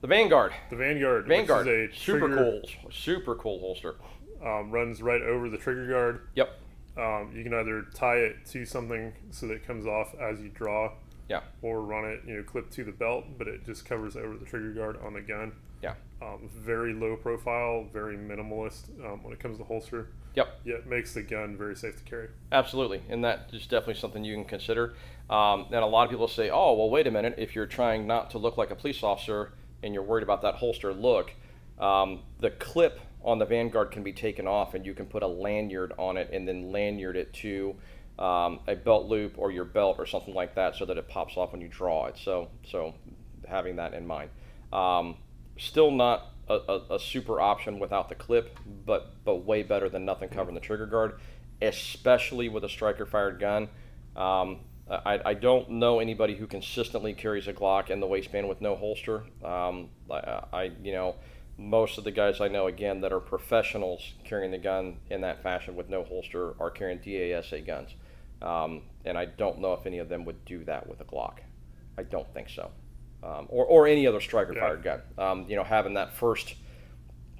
The 0.04 0.08
Vanguard. 0.08 0.52
The 0.68 0.76
Vanguard. 0.76 1.26
Vanguard. 1.26 1.64
Which 1.66 1.74
is 1.74 1.96
a 1.96 1.98
super 1.98 2.28
trigger, 2.28 2.36
cool, 2.36 2.90
super 2.92 3.34
cool 3.36 3.58
holster. 3.58 3.94
Um, 4.44 4.70
runs 4.70 5.00
right 5.00 5.22
over 5.22 5.48
the 5.48 5.56
trigger 5.56 5.88
guard. 5.88 6.28
Yep. 6.34 6.60
Um, 6.98 7.32
you 7.34 7.42
can 7.42 7.54
either 7.54 7.86
tie 7.94 8.16
it 8.16 8.44
to 8.50 8.66
something 8.66 9.14
so 9.30 9.46
that 9.46 9.54
it 9.54 9.66
comes 9.66 9.86
off 9.86 10.14
as 10.20 10.42
you 10.42 10.50
draw. 10.50 10.92
Yeah. 11.30 11.40
Or 11.62 11.80
run 11.80 12.04
it, 12.04 12.20
you 12.26 12.36
know, 12.36 12.42
clip 12.42 12.70
to 12.72 12.84
the 12.84 12.92
belt, 12.92 13.24
but 13.38 13.48
it 13.48 13.64
just 13.64 13.86
covers 13.86 14.14
over 14.14 14.36
the 14.36 14.44
trigger 14.44 14.72
guard 14.72 14.98
on 15.02 15.14
the 15.14 15.22
gun. 15.22 15.52
Yeah. 15.82 15.94
Um, 16.20 16.50
very 16.54 16.92
low 16.92 17.16
profile, 17.16 17.88
very 17.90 18.18
minimalist 18.18 18.90
um, 19.06 19.22
when 19.22 19.32
it 19.32 19.40
comes 19.40 19.56
to 19.56 19.64
holster. 19.64 20.08
Yep. 20.34 20.60
Yet 20.66 20.86
makes 20.86 21.14
the 21.14 21.22
gun 21.22 21.56
very 21.56 21.76
safe 21.76 21.96
to 21.96 22.04
carry. 22.04 22.28
Absolutely, 22.52 23.00
and 23.08 23.24
that 23.24 23.48
is 23.54 23.62
definitely 23.62 23.94
something 23.94 24.22
you 24.22 24.34
can 24.34 24.44
consider. 24.44 24.96
Um, 25.30 25.64
and 25.66 25.76
a 25.76 25.86
lot 25.86 26.04
of 26.04 26.10
people 26.10 26.28
say, 26.28 26.50
"Oh, 26.50 26.74
well, 26.74 26.90
wait 26.90 27.06
a 27.06 27.10
minute. 27.10 27.36
If 27.38 27.54
you're 27.54 27.66
trying 27.66 28.06
not 28.06 28.30
to 28.32 28.38
look 28.38 28.58
like 28.58 28.70
a 28.70 28.74
police 28.74 29.02
officer 29.02 29.52
and 29.84 29.94
you're 29.94 30.02
worried 30.02 30.24
about 30.24 30.42
that 30.42 30.56
holster 30.56 30.92
look, 30.92 31.32
um, 31.78 32.20
the 32.40 32.50
clip 32.50 33.00
on 33.22 33.38
the 33.38 33.44
Vanguard 33.44 33.90
can 33.90 34.02
be 34.02 34.12
taken 34.12 34.46
off, 34.46 34.74
and 34.74 34.84
you 34.84 34.94
can 34.94 35.06
put 35.06 35.22
a 35.22 35.26
lanyard 35.26 35.92
on 35.98 36.16
it, 36.16 36.30
and 36.32 36.48
then 36.48 36.72
lanyard 36.72 37.16
it 37.16 37.32
to 37.34 37.76
um, 38.18 38.60
a 38.66 38.74
belt 38.74 39.06
loop 39.06 39.34
or 39.38 39.50
your 39.50 39.64
belt 39.64 39.96
or 39.98 40.06
something 40.06 40.34
like 40.34 40.54
that, 40.54 40.76
so 40.76 40.84
that 40.84 40.98
it 40.98 41.08
pops 41.08 41.36
off 41.36 41.52
when 41.52 41.60
you 41.60 41.68
draw 41.68 42.06
it. 42.06 42.16
So, 42.18 42.48
so 42.66 42.94
having 43.46 43.76
that 43.76 43.94
in 43.94 44.06
mind. 44.06 44.30
Um, 44.72 45.16
still 45.56 45.90
not 45.90 46.32
a, 46.48 46.54
a, 46.54 46.94
a, 46.94 46.98
super 46.98 47.40
option 47.40 47.78
without 47.78 48.08
the 48.08 48.14
clip, 48.14 48.58
but 48.84 49.24
but 49.24 49.44
way 49.44 49.62
better 49.62 49.88
than 49.88 50.04
nothing 50.04 50.28
covering 50.28 50.54
the 50.54 50.60
trigger 50.60 50.86
guard, 50.86 51.18
especially 51.62 52.48
with 52.48 52.64
a 52.64 52.68
striker 52.68 53.06
fired 53.06 53.38
gun. 53.38 53.68
I, 54.90 55.20
I 55.24 55.34
don't 55.34 55.70
know 55.70 55.98
anybody 55.98 56.36
who 56.36 56.46
consistently 56.46 57.14
carries 57.14 57.48
a 57.48 57.52
Glock 57.52 57.90
in 57.90 58.00
the 58.00 58.06
waistband 58.06 58.48
with 58.48 58.60
no 58.60 58.76
holster. 58.76 59.24
Um, 59.42 59.88
I, 60.10 60.42
I 60.52 60.70
you 60.82 60.92
know 60.92 61.16
most 61.56 61.98
of 61.98 62.04
the 62.04 62.10
guys 62.10 62.40
I 62.40 62.48
know 62.48 62.66
again 62.66 63.00
that 63.00 63.12
are 63.12 63.20
professionals 63.20 64.12
carrying 64.24 64.50
the 64.50 64.58
gun 64.58 64.98
in 65.08 65.20
that 65.22 65.42
fashion 65.42 65.76
with 65.76 65.88
no 65.88 66.04
holster 66.04 66.54
are 66.60 66.70
carrying 66.70 66.98
DASA 66.98 67.66
guns, 67.66 67.90
um, 68.42 68.82
and 69.04 69.16
I 69.16 69.24
don't 69.24 69.60
know 69.60 69.72
if 69.72 69.86
any 69.86 69.98
of 69.98 70.08
them 70.08 70.24
would 70.24 70.44
do 70.44 70.64
that 70.64 70.86
with 70.86 71.00
a 71.00 71.04
Glock. 71.04 71.38
I 71.96 72.02
don't 72.02 72.32
think 72.34 72.48
so 72.50 72.70
um, 73.24 73.46
or, 73.48 73.64
or 73.64 73.86
any 73.86 74.06
other 74.06 74.20
striker 74.20 74.54
fired 74.54 74.84
yeah. 74.84 74.98
gun. 75.16 75.26
Um, 75.26 75.46
you 75.48 75.56
know, 75.56 75.64
having 75.64 75.94
that 75.94 76.12
first 76.12 76.54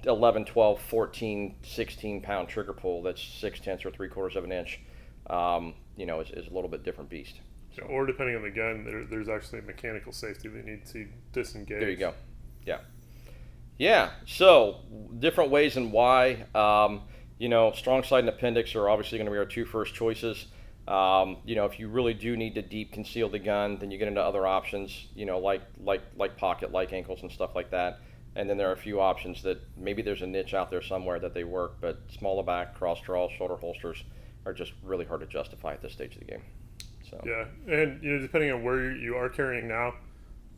11, 0.03 0.45
12, 0.45 0.81
14, 0.81 1.55
16 1.61 2.21
pound 2.21 2.47
trigger 2.49 2.73
pull 2.73 3.03
that's 3.03 3.21
six 3.21 3.59
tenths 3.59 3.85
or 3.85 3.91
three 3.91 4.09
quarters 4.09 4.35
of 4.35 4.43
an 4.43 4.51
inch, 4.51 4.79
um, 5.29 5.75
you 5.95 6.05
know, 6.05 6.19
is, 6.19 6.29
is 6.31 6.47
a 6.47 6.53
little 6.53 6.69
bit 6.69 6.83
different 6.83 7.09
beast. 7.09 7.39
So. 7.75 7.83
Or 7.83 8.05
depending 8.05 8.35
on 8.35 8.41
the 8.41 8.51
gun, 8.51 8.85
there, 8.85 9.05
there's 9.05 9.27
actually 9.27 9.59
a 9.59 9.63
mechanical 9.63 10.11
safety 10.11 10.47
they 10.47 10.61
need 10.61 10.85
to 10.87 11.07
disengage. 11.33 11.79
There 11.79 11.89
you 11.89 11.97
go. 11.97 12.13
Yeah. 12.65 12.79
Yeah. 13.77 14.11
So 14.25 14.79
different 15.19 15.51
ways 15.51 15.75
and 15.75 15.91
why. 15.91 16.45
Um, 16.55 17.01
you 17.37 17.49
know, 17.49 17.73
strong 17.73 18.03
side 18.03 18.19
and 18.19 18.29
appendix 18.29 18.75
are 18.75 18.87
obviously 18.87 19.17
going 19.17 19.25
to 19.25 19.31
be 19.31 19.37
our 19.37 19.45
two 19.45 19.65
first 19.65 19.93
choices. 19.93 20.45
Um, 20.87 21.37
you 21.45 21.55
know, 21.55 21.65
if 21.65 21.79
you 21.79 21.89
really 21.89 22.13
do 22.13 22.37
need 22.37 22.55
to 22.55 22.61
deep 22.61 22.93
conceal 22.93 23.27
the 23.27 23.39
gun, 23.39 23.77
then 23.79 23.91
you 23.91 23.97
get 23.97 24.07
into 24.07 24.21
other 24.21 24.45
options. 24.45 25.07
You 25.15 25.25
know, 25.25 25.39
like 25.39 25.61
like 25.83 26.01
like 26.15 26.37
pocket, 26.37 26.71
like 26.71 26.93
ankles, 26.93 27.23
and 27.23 27.31
stuff 27.31 27.55
like 27.55 27.71
that. 27.71 27.99
And 28.37 28.49
then 28.49 28.57
there 28.57 28.69
are 28.69 28.73
a 28.73 28.77
few 28.77 28.99
options 28.99 29.41
that 29.43 29.61
maybe 29.77 30.01
there's 30.01 30.21
a 30.21 30.27
niche 30.27 30.53
out 30.53 30.69
there 30.69 30.81
somewhere 30.81 31.19
that 31.19 31.33
they 31.33 31.45
work, 31.45 31.77
but 31.79 31.99
small 32.17 32.39
of 32.39 32.45
back, 32.45 32.75
cross 32.75 32.99
draw, 33.01 33.29
shoulder 33.29 33.55
holsters 33.55 34.03
are 34.45 34.53
just 34.53 34.73
really 34.83 35.05
hard 35.05 35.21
to 35.21 35.27
justify 35.27 35.73
at 35.73 35.81
this 35.81 35.93
stage 35.93 36.13
of 36.13 36.19
the 36.19 36.25
game. 36.25 36.41
So 37.09 37.21
yeah, 37.25 37.45
and 37.71 38.01
you 38.03 38.13
know, 38.13 38.19
depending 38.19 38.51
on 38.51 38.63
where 38.63 38.91
you 38.91 39.15
are 39.15 39.29
carrying 39.29 39.67
now, 39.67 39.93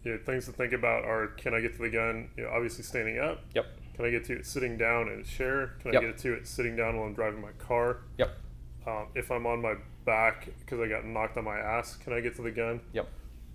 you 0.04 0.14
know, 0.14 0.20
things 0.26 0.46
to 0.46 0.52
think 0.52 0.74
about 0.74 1.04
are: 1.04 1.28
can 1.28 1.54
I 1.54 1.62
get 1.62 1.76
to 1.76 1.82
the 1.82 1.90
gun? 1.90 2.30
You 2.38 2.44
know, 2.44 2.50
obviously 2.50 2.84
standing 2.84 3.20
up. 3.20 3.44
Yep. 3.54 3.66
Can 3.96 4.06
I 4.06 4.12
get 4.12 4.26
to 4.26 4.38
it 4.38 4.46
sitting 4.46 4.78
down 4.78 5.10
in 5.10 5.22
a 5.22 5.24
chair? 5.24 5.74
Can 5.82 5.92
yep. 5.92 6.04
I 6.04 6.06
get 6.06 6.18
to 6.20 6.34
it 6.34 6.48
sitting 6.48 6.76
down 6.76 6.98
while 6.98 7.08
I'm 7.08 7.16
driving 7.16 7.42
my 7.42 7.52
car? 7.58 8.02
Yep. 8.20 8.38
Um, 8.86 9.08
if 9.16 9.32
I'm 9.32 9.48
on 9.48 9.62
my 9.62 9.74
back 10.06 10.48
because 10.60 10.80
I 10.80 10.88
got 10.88 11.04
knocked 11.04 11.36
on 11.36 11.44
my 11.44 11.58
ass, 11.58 11.98
can 11.98 12.14
I 12.14 12.22
get 12.22 12.36
to 12.36 12.44
the 12.44 12.52
gun? 12.52 12.80
Yep. 12.94 13.10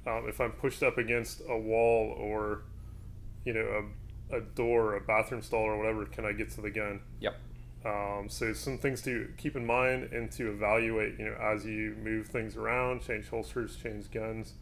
Um, 0.06 0.24
if 0.28 0.40
I'm 0.40 0.50
pushed 0.50 0.82
up 0.82 0.98
against 0.98 1.42
a 1.48 1.56
wall 1.56 2.14
or, 2.18 2.62
you 3.44 3.52
know, 3.52 3.84
a, 4.32 4.38
a 4.38 4.40
door, 4.40 4.96
a 4.96 5.00
bathroom 5.00 5.42
stall, 5.42 5.62
or 5.62 5.78
whatever, 5.78 6.04
can 6.06 6.24
I 6.26 6.32
get 6.32 6.50
to 6.50 6.60
the 6.60 6.70
gun? 6.70 7.00
Yep. 7.20 7.36
Um, 7.84 8.28
so 8.28 8.52
some 8.52 8.78
things 8.78 9.02
to 9.02 9.28
keep 9.36 9.56
in 9.56 9.66
mind 9.66 10.12
and 10.12 10.30
to 10.32 10.50
evaluate, 10.50 11.18
you 11.18 11.24
know, 11.26 11.36
as 11.40 11.64
you 11.64 11.96
move 12.02 12.28
things 12.28 12.56
around, 12.56 13.02
change 13.02 13.28
holsters, 13.28 13.76
change 13.76 14.10
guns, 14.10 14.54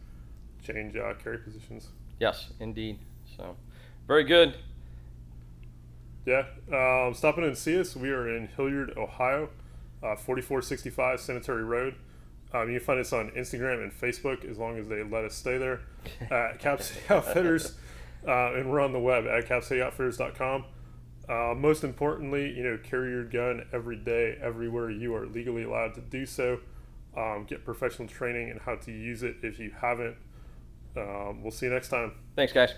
change 0.63 0.95
uh, 0.95 1.13
carry 1.23 1.37
positions. 1.37 1.89
Yes, 2.19 2.51
indeed. 2.59 2.99
So, 3.37 3.55
very 4.07 4.23
good. 4.23 4.57
Yeah. 6.25 6.45
Um, 6.71 7.13
stop 7.13 7.37
in 7.37 7.43
and 7.43 7.57
see 7.57 7.79
us. 7.79 7.95
We 7.95 8.09
are 8.09 8.27
in 8.35 8.47
Hilliard, 8.47 8.97
Ohio 8.97 9.49
uh, 10.03 10.15
4465 10.15 11.19
Cemetery 11.19 11.63
Road. 11.63 11.95
Um, 12.53 12.69
you 12.69 12.79
can 12.79 12.85
find 12.85 12.99
us 12.99 13.13
on 13.13 13.29
Instagram 13.31 13.83
and 13.83 13.91
Facebook 13.93 14.49
as 14.49 14.57
long 14.57 14.77
as 14.77 14.87
they 14.87 15.03
let 15.03 15.23
us 15.23 15.35
stay 15.35 15.57
there 15.57 15.81
at 16.31 16.59
Cap 16.59 16.81
City 16.81 17.01
Outfitters. 17.09 17.73
Uh, 18.23 18.53
and 18.53 18.69
we're 18.69 18.79
on 18.79 18.91
the 18.91 18.99
web 18.99 19.25
at 19.25 19.47
capcityoutfitters.com. 19.47 20.63
Uh, 21.31 21.55
most 21.55 21.85
importantly, 21.85 22.51
you 22.51 22.61
know, 22.61 22.77
carry 22.83 23.09
your 23.11 23.23
gun 23.23 23.65
every 23.71 23.95
day, 23.95 24.37
everywhere 24.41 24.91
you 24.91 25.15
are 25.15 25.25
legally 25.25 25.63
allowed 25.63 25.93
to 25.95 26.01
do 26.01 26.25
so. 26.25 26.59
Um, 27.15 27.45
get 27.47 27.63
professional 27.63 28.09
training 28.09 28.49
and 28.49 28.59
how 28.59 28.75
to 28.75 28.91
use 28.91 29.23
it 29.23 29.37
if 29.41 29.57
you 29.57 29.71
haven't. 29.79 30.17
Um, 30.97 31.41
we'll 31.41 31.51
see 31.51 31.67
you 31.67 31.71
next 31.71 31.87
time. 31.87 32.11
Thanks, 32.35 32.51
guys. 32.51 32.73